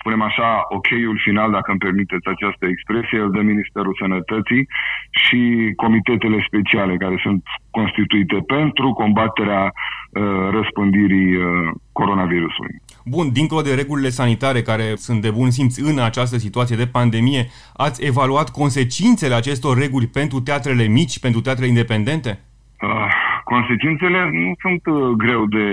spunem 0.00 0.22
așa, 0.22 0.48
ok-ul 0.76 1.18
final, 1.26 1.50
dacă 1.50 1.70
îmi 1.70 1.84
permiteți 1.86 2.26
această 2.28 2.64
expresie, 2.66 3.18
îl 3.18 3.30
dă 3.30 3.40
Ministerul 3.40 3.96
Sănătății 4.02 4.62
și 5.10 5.40
comitetele 5.76 6.38
speciale 6.48 6.96
care 6.96 7.16
sunt 7.22 7.42
constituite 7.70 8.38
pentru 8.56 8.92
combaterea 8.92 9.62
uh, 9.72 10.48
răspândirii 10.50 11.36
uh, 11.36 11.44
coronavirusului. 11.92 12.74
Bun, 13.04 13.32
dincolo 13.32 13.60
de 13.60 13.74
regulile 13.74 14.08
sanitare 14.08 14.62
care 14.62 14.86
sunt 14.94 15.22
de 15.22 15.30
bun 15.30 15.50
simț 15.50 15.76
în 15.78 15.98
această 15.98 16.36
situație 16.38 16.76
de 16.76 16.86
pandemie, 16.86 17.42
ați 17.76 18.06
evaluat 18.06 18.50
consecințele 18.50 19.34
acestor 19.34 19.78
reguli 19.78 20.06
pentru 20.06 20.40
teatrele 20.40 20.86
mici, 20.86 21.20
pentru 21.20 21.40
teatrele 21.40 21.68
independente? 21.68 22.40
Uh, 22.82 23.19
consecințele 23.52 24.20
nu 24.42 24.50
sunt 24.64 24.82
uh, 24.86 24.96
greu 25.22 25.42
de, 25.56 25.68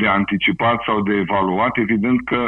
de 0.00 0.06
anticipat 0.18 0.78
sau 0.86 0.96
de 1.08 1.14
evaluat. 1.24 1.72
Evident 1.76 2.18
că 2.30 2.40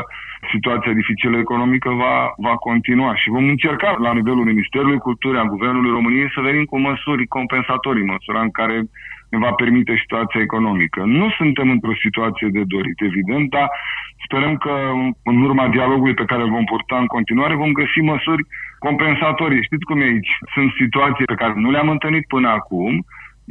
situația 0.53 0.93
dificilă 1.01 1.37
economică 1.39 1.91
va, 2.05 2.17
va 2.47 2.55
continua 2.69 3.13
și 3.21 3.35
vom 3.37 3.47
încerca 3.55 3.91
la 4.07 4.13
nivelul 4.19 4.45
Ministerului 4.53 5.05
Culturii, 5.07 5.41
a 5.41 5.53
Guvernului 5.55 5.97
României 5.99 6.35
să 6.35 6.41
venim 6.49 6.65
cu 6.65 6.79
măsuri 6.89 7.27
compensatorii, 7.37 8.11
măsura 8.15 8.41
în 8.47 8.51
care 8.51 8.77
ne 9.33 9.39
va 9.45 9.53
permite 9.63 10.03
situația 10.05 10.41
economică. 10.41 11.01
Nu 11.19 11.27
suntem 11.39 11.71
într-o 11.71 12.01
situație 12.05 12.49
de 12.57 12.63
dorit, 12.75 12.99
evident, 13.11 13.51
dar 13.51 13.69
sperăm 14.25 14.55
că 14.57 14.75
în 15.31 15.37
urma 15.47 15.69
dialogului 15.69 16.15
pe 16.21 16.29
care 16.31 16.43
îl 16.43 16.51
vom 16.57 16.65
purta 16.65 16.97
în 16.99 17.07
continuare 17.07 17.55
vom 17.55 17.73
găsi 17.73 18.01
măsuri 18.13 18.43
compensatorii. 18.79 19.67
Știți 19.69 19.85
cum 19.89 20.01
e 20.01 20.05
aici? 20.05 20.33
Sunt 20.55 20.71
situații 20.83 21.25
pe 21.25 21.41
care 21.41 21.53
nu 21.57 21.71
le-am 21.71 21.89
întâlnit 21.89 22.27
până 22.27 22.49
acum, 22.49 22.93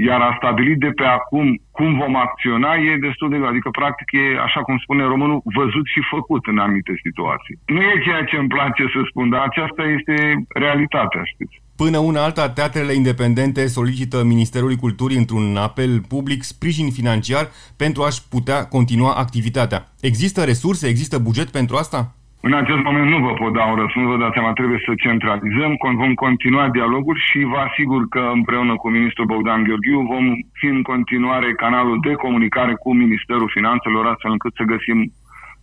iar 0.06 0.22
a 0.22 0.38
stabilit 0.40 0.80
de 0.80 0.92
pe 1.00 1.04
acum 1.04 1.48
cum 1.72 1.98
vom 1.98 2.16
acționa 2.16 2.72
e 2.76 3.06
destul 3.08 3.30
de 3.30 3.38
greu. 3.38 3.50
Adică, 3.50 3.70
practic, 3.70 4.08
e, 4.12 4.40
așa 4.48 4.62
cum 4.62 4.78
spune 4.78 5.04
românul, 5.04 5.42
văzut 5.60 5.86
și 5.94 6.02
făcut 6.14 6.44
în 6.46 6.58
anumite 6.58 6.94
situații. 7.06 7.56
Nu 7.66 7.82
e 7.82 8.04
ceea 8.06 8.24
ce 8.24 8.36
îmi 8.38 8.54
place 8.56 8.84
să 8.94 9.00
spun, 9.10 9.30
dar 9.30 9.42
aceasta 9.42 9.84
este 9.98 10.16
realitatea, 10.64 11.22
știți. 11.34 11.62
Până 11.76 11.98
una 11.98 12.24
alta, 12.24 12.50
teatrele 12.50 12.94
independente 12.94 13.68
solicită 13.68 14.24
Ministerului 14.24 14.76
Culturii 14.76 15.18
într-un 15.18 15.56
apel 15.58 16.02
public 16.08 16.44
sprijin 16.44 16.90
financiar 16.92 17.46
pentru 17.78 18.04
a-și 18.04 18.28
putea 18.30 18.66
continua 18.66 19.14
activitatea. 19.14 19.88
Există 20.02 20.44
resurse, 20.44 20.88
există 20.88 21.18
buget 21.18 21.50
pentru 21.50 21.76
asta? 21.76 22.17
În 22.42 22.54
acest 22.54 22.82
moment 22.84 23.10
nu 23.10 23.20
vă 23.20 23.34
pot 23.34 23.54
da 23.54 23.64
un 23.64 23.76
răspuns, 23.76 24.08
vă 24.08 24.18
dați 24.18 24.34
seama, 24.34 24.54
trebuie 24.54 24.82
să 24.86 24.94
centralizăm, 24.96 25.76
vom 26.04 26.14
continua 26.14 26.70
dialogul 26.70 27.18
și 27.28 27.40
vă 27.52 27.58
asigur 27.58 28.08
că 28.08 28.20
împreună 28.34 28.76
cu 28.76 28.90
ministrul 28.90 29.26
Bogdan 29.26 29.64
Gheorghiu 29.64 30.02
vom 30.02 30.26
fi 30.54 30.66
în 30.66 30.82
continuare 30.82 31.54
canalul 31.54 31.98
de 32.08 32.14
comunicare 32.14 32.74
cu 32.74 32.94
Ministerul 32.94 33.50
Finanțelor 33.54 34.06
astfel 34.06 34.32
încât 34.32 34.54
să 34.56 34.64
găsim 34.64 35.12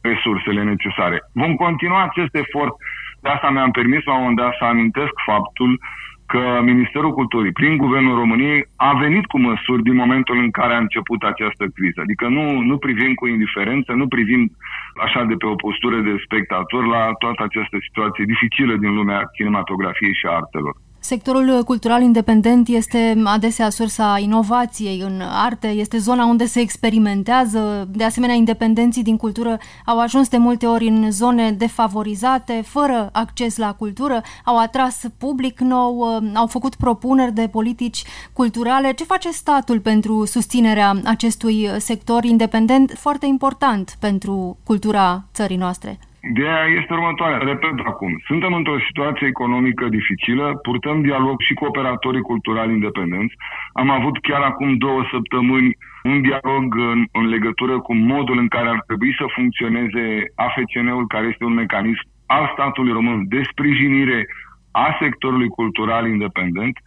resursele 0.00 0.62
necesare. 0.62 1.18
Vom 1.32 1.54
continua 1.54 2.02
acest 2.02 2.34
efort, 2.34 2.74
de 3.20 3.28
asta 3.28 3.50
mi-am 3.50 3.70
permis 3.70 4.04
la 4.04 4.12
un 4.14 4.20
moment 4.20 4.36
dat 4.36 4.52
să 4.58 4.64
amintesc 4.64 5.14
faptul 5.24 5.80
că 6.26 6.60
Ministerul 6.62 7.12
Culturii, 7.12 7.52
prin 7.52 7.76
Guvernul 7.76 8.18
României, 8.18 8.68
a 8.76 8.92
venit 8.98 9.26
cu 9.26 9.38
măsuri 9.40 9.82
din 9.82 9.94
momentul 9.94 10.38
în 10.38 10.50
care 10.50 10.74
a 10.74 10.84
început 10.84 11.22
această 11.22 11.64
criză. 11.74 12.00
Adică 12.00 12.28
nu, 12.28 12.60
nu 12.60 12.76
privim 12.78 13.14
cu 13.14 13.26
indiferență, 13.26 13.92
nu 13.92 14.06
privim 14.08 14.56
așa 15.04 15.24
de 15.24 15.34
pe 15.34 15.46
o 15.46 15.54
postură 15.54 15.98
de 16.00 16.14
spectator 16.24 16.86
la 16.86 17.12
toată 17.18 17.42
această 17.42 17.76
situație 17.86 18.24
dificilă 18.24 18.76
din 18.76 18.94
lumea 18.94 19.30
cinematografiei 19.36 20.14
și 20.14 20.26
artelor. 20.26 20.74
Sectorul 21.06 21.64
cultural 21.64 22.02
independent 22.02 22.68
este 22.68 23.22
adesea 23.24 23.70
sursa 23.70 24.18
inovației 24.18 25.00
în 25.00 25.20
arte, 25.20 25.66
este 25.68 25.98
zona 25.98 26.24
unde 26.24 26.46
se 26.46 26.60
experimentează. 26.60 27.88
De 27.90 28.04
asemenea, 28.04 28.34
independenții 28.34 29.02
din 29.02 29.16
cultură 29.16 29.58
au 29.86 30.00
ajuns 30.00 30.28
de 30.28 30.36
multe 30.36 30.66
ori 30.66 30.86
în 30.86 31.10
zone 31.10 31.50
defavorizate, 31.50 32.62
fără 32.66 33.08
acces 33.12 33.56
la 33.56 33.74
cultură, 33.74 34.22
au 34.44 34.58
atras 34.58 35.02
public 35.18 35.60
nou, 35.60 36.02
au 36.34 36.46
făcut 36.46 36.74
propuneri 36.74 37.32
de 37.32 37.48
politici 37.48 38.04
culturale. 38.32 38.92
Ce 38.92 39.04
face 39.04 39.30
statul 39.30 39.80
pentru 39.80 40.24
susținerea 40.24 41.00
acestui 41.04 41.70
sector 41.78 42.24
independent 42.24 42.92
foarte 42.98 43.26
important 43.26 43.96
pentru 44.00 44.56
cultura 44.64 45.24
țării 45.34 45.56
noastre? 45.56 45.98
Ideea 46.30 46.64
este 46.64 46.92
următoarea. 46.92 47.38
Repet 47.38 47.78
acum. 47.84 48.22
Suntem 48.26 48.52
într-o 48.52 48.78
situație 48.86 49.26
economică 49.26 49.88
dificilă, 49.88 50.58
purtăm 50.62 51.02
dialog 51.02 51.40
și 51.40 51.54
cu 51.54 51.64
operatorii 51.64 52.28
culturali 52.30 52.72
independenți. 52.72 53.34
Am 53.72 53.90
avut 53.90 54.20
chiar 54.20 54.42
acum 54.42 54.76
două 54.76 55.04
săptămâni 55.10 55.76
un 56.02 56.22
dialog 56.22 56.74
în, 56.92 57.04
în 57.12 57.26
legătură 57.26 57.80
cu 57.80 57.94
modul 57.94 58.38
în 58.38 58.48
care 58.48 58.68
ar 58.68 58.82
trebui 58.86 59.14
să 59.18 59.24
funcționeze 59.34 60.04
AFCN-ul, 60.34 61.06
care 61.06 61.26
este 61.26 61.44
un 61.44 61.54
mecanism 61.54 62.04
al 62.26 62.50
statului 62.52 62.92
român 62.92 63.24
de 63.28 63.40
sprijinire 63.50 64.26
a 64.70 64.96
sectorului 65.00 65.48
cultural 65.48 66.08
independent. 66.08 66.78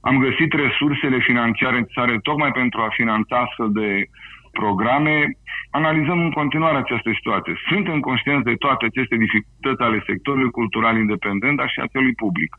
Am 0.00 0.18
găsit 0.18 0.52
resursele 0.52 1.18
financiare 1.18 1.78
necesare 1.78 2.18
tocmai 2.22 2.50
pentru 2.50 2.80
a 2.80 2.94
finanța 2.98 3.36
astfel 3.36 3.68
de 3.72 4.06
programe, 4.60 5.16
analizăm 5.70 6.18
în 6.26 6.30
continuare 6.30 6.76
această 6.76 7.10
situație. 7.18 7.54
Suntem 7.68 8.00
conștienți 8.00 8.48
de 8.50 8.54
toate 8.64 8.84
aceste 8.84 9.16
dificultăți 9.24 9.82
ale 9.82 10.02
sectorului 10.06 10.50
cultural 10.50 10.96
independent, 10.98 11.56
dar 11.56 11.68
și 11.70 11.80
a 11.80 11.92
celui 11.94 12.14
public. 12.14 12.50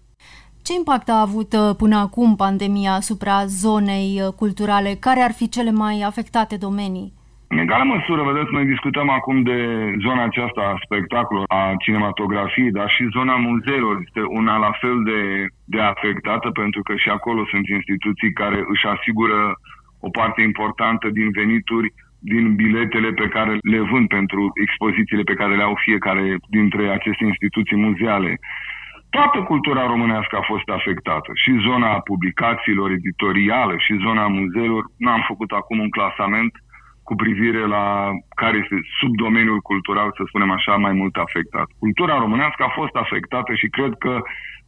Ce 0.65 0.73
impact 0.73 1.09
a 1.09 1.25
avut 1.27 1.51
uh, 1.53 1.75
până 1.77 1.95
acum 1.95 2.35
pandemia 2.35 2.93
asupra 3.01 3.37
zonei 3.45 4.09
uh, 4.21 4.33
culturale? 4.41 4.91
Care 5.07 5.21
ar 5.21 5.33
fi 5.39 5.45
cele 5.55 5.71
mai 5.71 5.95
afectate 6.09 6.55
domenii? 6.67 7.13
În 7.53 7.59
egală 7.59 7.83
măsură, 7.83 8.21
vedeți, 8.31 8.53
noi 8.53 8.65
discutăm 8.73 9.09
acum 9.09 9.37
de 9.51 9.59
zona 10.05 10.23
aceasta 10.23 10.61
a 10.61 10.81
spectacolului, 10.85 11.47
a 11.47 11.73
cinematografiei, 11.83 12.71
dar 12.71 12.89
și 12.95 13.13
zona 13.17 13.35
muzeelor 13.35 13.95
este 14.05 14.21
una 14.39 14.55
la 14.57 14.71
fel 14.81 14.97
de, 15.03 15.21
de 15.73 15.81
afectată, 15.81 16.47
pentru 16.61 16.81
că 16.81 16.93
și 16.95 17.09
acolo 17.09 17.41
sunt 17.51 17.65
instituții 17.67 18.31
care 18.41 18.59
își 18.73 18.85
asigură 18.95 19.39
o 20.07 20.09
parte 20.19 20.41
importantă 20.41 21.05
din 21.09 21.29
venituri 21.39 21.89
din 22.31 22.55
biletele 22.55 23.11
pe 23.21 23.27
care 23.35 23.53
le 23.73 23.81
vând 23.91 24.07
pentru 24.07 24.41
expozițiile 24.65 25.23
pe 25.23 25.39
care 25.39 25.55
le 25.55 25.63
au 25.63 25.75
fiecare 25.85 26.25
dintre 26.57 26.83
aceste 26.89 27.23
instituții 27.31 27.83
muzeale. 27.85 28.31
Toată 29.09 29.37
cultura 29.51 29.83
românească 29.93 30.33
a 30.37 30.49
fost 30.51 30.67
afectată. 30.69 31.31
Și 31.43 31.63
zona 31.67 31.91
publicațiilor 32.11 32.89
editoriale, 32.91 33.75
și 33.77 34.03
zona 34.05 34.27
muzeelor. 34.27 34.83
Nu 34.97 35.09
am 35.09 35.23
făcut 35.27 35.51
acum 35.51 35.77
un 35.79 35.89
clasament 35.89 36.53
cu 37.03 37.15
privire 37.15 37.63
la 37.75 37.85
care 38.41 38.57
este 38.57 38.77
subdomeniul 38.99 39.59
cultural, 39.59 40.09
să 40.17 40.23
spunem 40.27 40.51
așa, 40.51 40.75
mai 40.75 40.93
mult 40.93 41.15
afectat. 41.15 41.67
Cultura 41.79 42.15
românească 42.17 42.63
a 42.63 42.75
fost 42.79 42.95
afectată 42.95 43.53
și 43.53 43.67
cred 43.67 43.93
că 43.99 44.21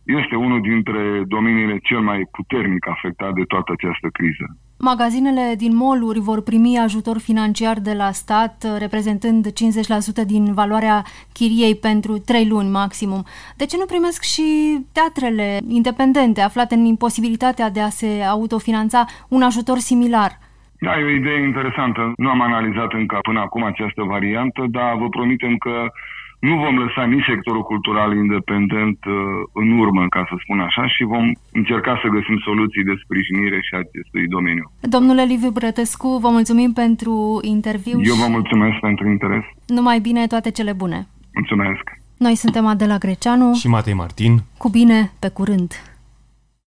este 0.05 0.35
unul 0.35 0.61
dintre 0.61 1.23
domeniile 1.25 1.77
cel 1.83 1.99
mai 1.99 2.27
puternic 2.31 2.87
afectat 2.87 3.33
de 3.33 3.43
toată 3.43 3.71
această 3.71 4.07
criză. 4.11 4.57
Magazinele 4.79 5.53
din 5.57 5.75
moluri 5.75 6.19
vor 6.19 6.41
primi 6.43 6.77
ajutor 6.77 7.17
financiar 7.19 7.79
de 7.79 7.93
la 7.93 8.11
stat, 8.11 8.65
reprezentând 8.79 9.47
50% 9.47 9.51
din 10.25 10.53
valoarea 10.53 11.03
chiriei 11.33 11.75
pentru 11.75 12.17
3 12.17 12.47
luni 12.47 12.69
maximum. 12.69 13.23
De 13.57 13.65
ce 13.65 13.77
nu 13.77 13.85
primesc 13.85 14.23
și 14.23 14.43
teatrele 14.93 15.59
independente 15.67 16.41
aflate 16.41 16.75
în 16.75 16.85
imposibilitatea 16.85 17.69
de 17.69 17.81
a 17.81 17.89
se 17.89 18.23
autofinanța 18.29 19.05
un 19.29 19.41
ajutor 19.41 19.77
similar? 19.77 20.31
Da, 20.79 20.99
e 20.99 21.03
o 21.03 21.09
idee 21.09 21.41
interesantă. 21.43 22.13
Nu 22.17 22.29
am 22.29 22.41
analizat 22.41 22.93
încă 22.93 23.17
până 23.21 23.39
acum 23.39 23.63
această 23.63 24.01
variantă, 24.03 24.65
dar 24.69 24.95
vă 24.95 25.09
promitem 25.09 25.57
că 25.57 25.91
nu 26.49 26.55
vom 26.63 26.75
lăsa 26.83 27.03
nici 27.13 27.29
sectorul 27.31 27.63
cultural 27.71 28.09
independent 28.23 28.99
uh, 29.05 29.13
în 29.61 29.67
urmă, 29.83 30.03
ca 30.15 30.21
să 30.29 30.35
spun 30.43 30.59
așa, 30.59 30.83
și 30.87 31.03
vom 31.03 31.25
încerca 31.59 31.99
să 32.01 32.07
găsim 32.15 32.37
soluții 32.47 32.83
de 32.89 32.95
sprijinire 33.03 33.59
și 33.67 33.73
acestui 33.75 34.27
domeniu. 34.35 34.65
Domnule 34.95 35.23
Liviu 35.23 35.49
Brătescu, 35.49 36.09
vă 36.23 36.29
mulțumim 36.37 36.71
pentru 36.73 37.13
interviu. 37.41 37.97
Eu 38.11 38.15
vă 38.23 38.27
mulțumesc 38.37 38.77
pentru 38.79 39.05
interes. 39.09 39.43
Numai 39.67 39.99
bine, 39.99 40.27
toate 40.27 40.49
cele 40.51 40.73
bune. 40.73 41.07
Mulțumesc. 41.33 41.83
Noi 42.17 42.35
suntem 42.35 42.65
Adela 42.65 42.97
Greceanu 42.97 43.53
și 43.53 43.67
Matei 43.67 43.93
Martin. 43.93 44.33
Cu 44.57 44.69
bine, 44.69 45.11
pe 45.19 45.29
curând. 45.29 45.71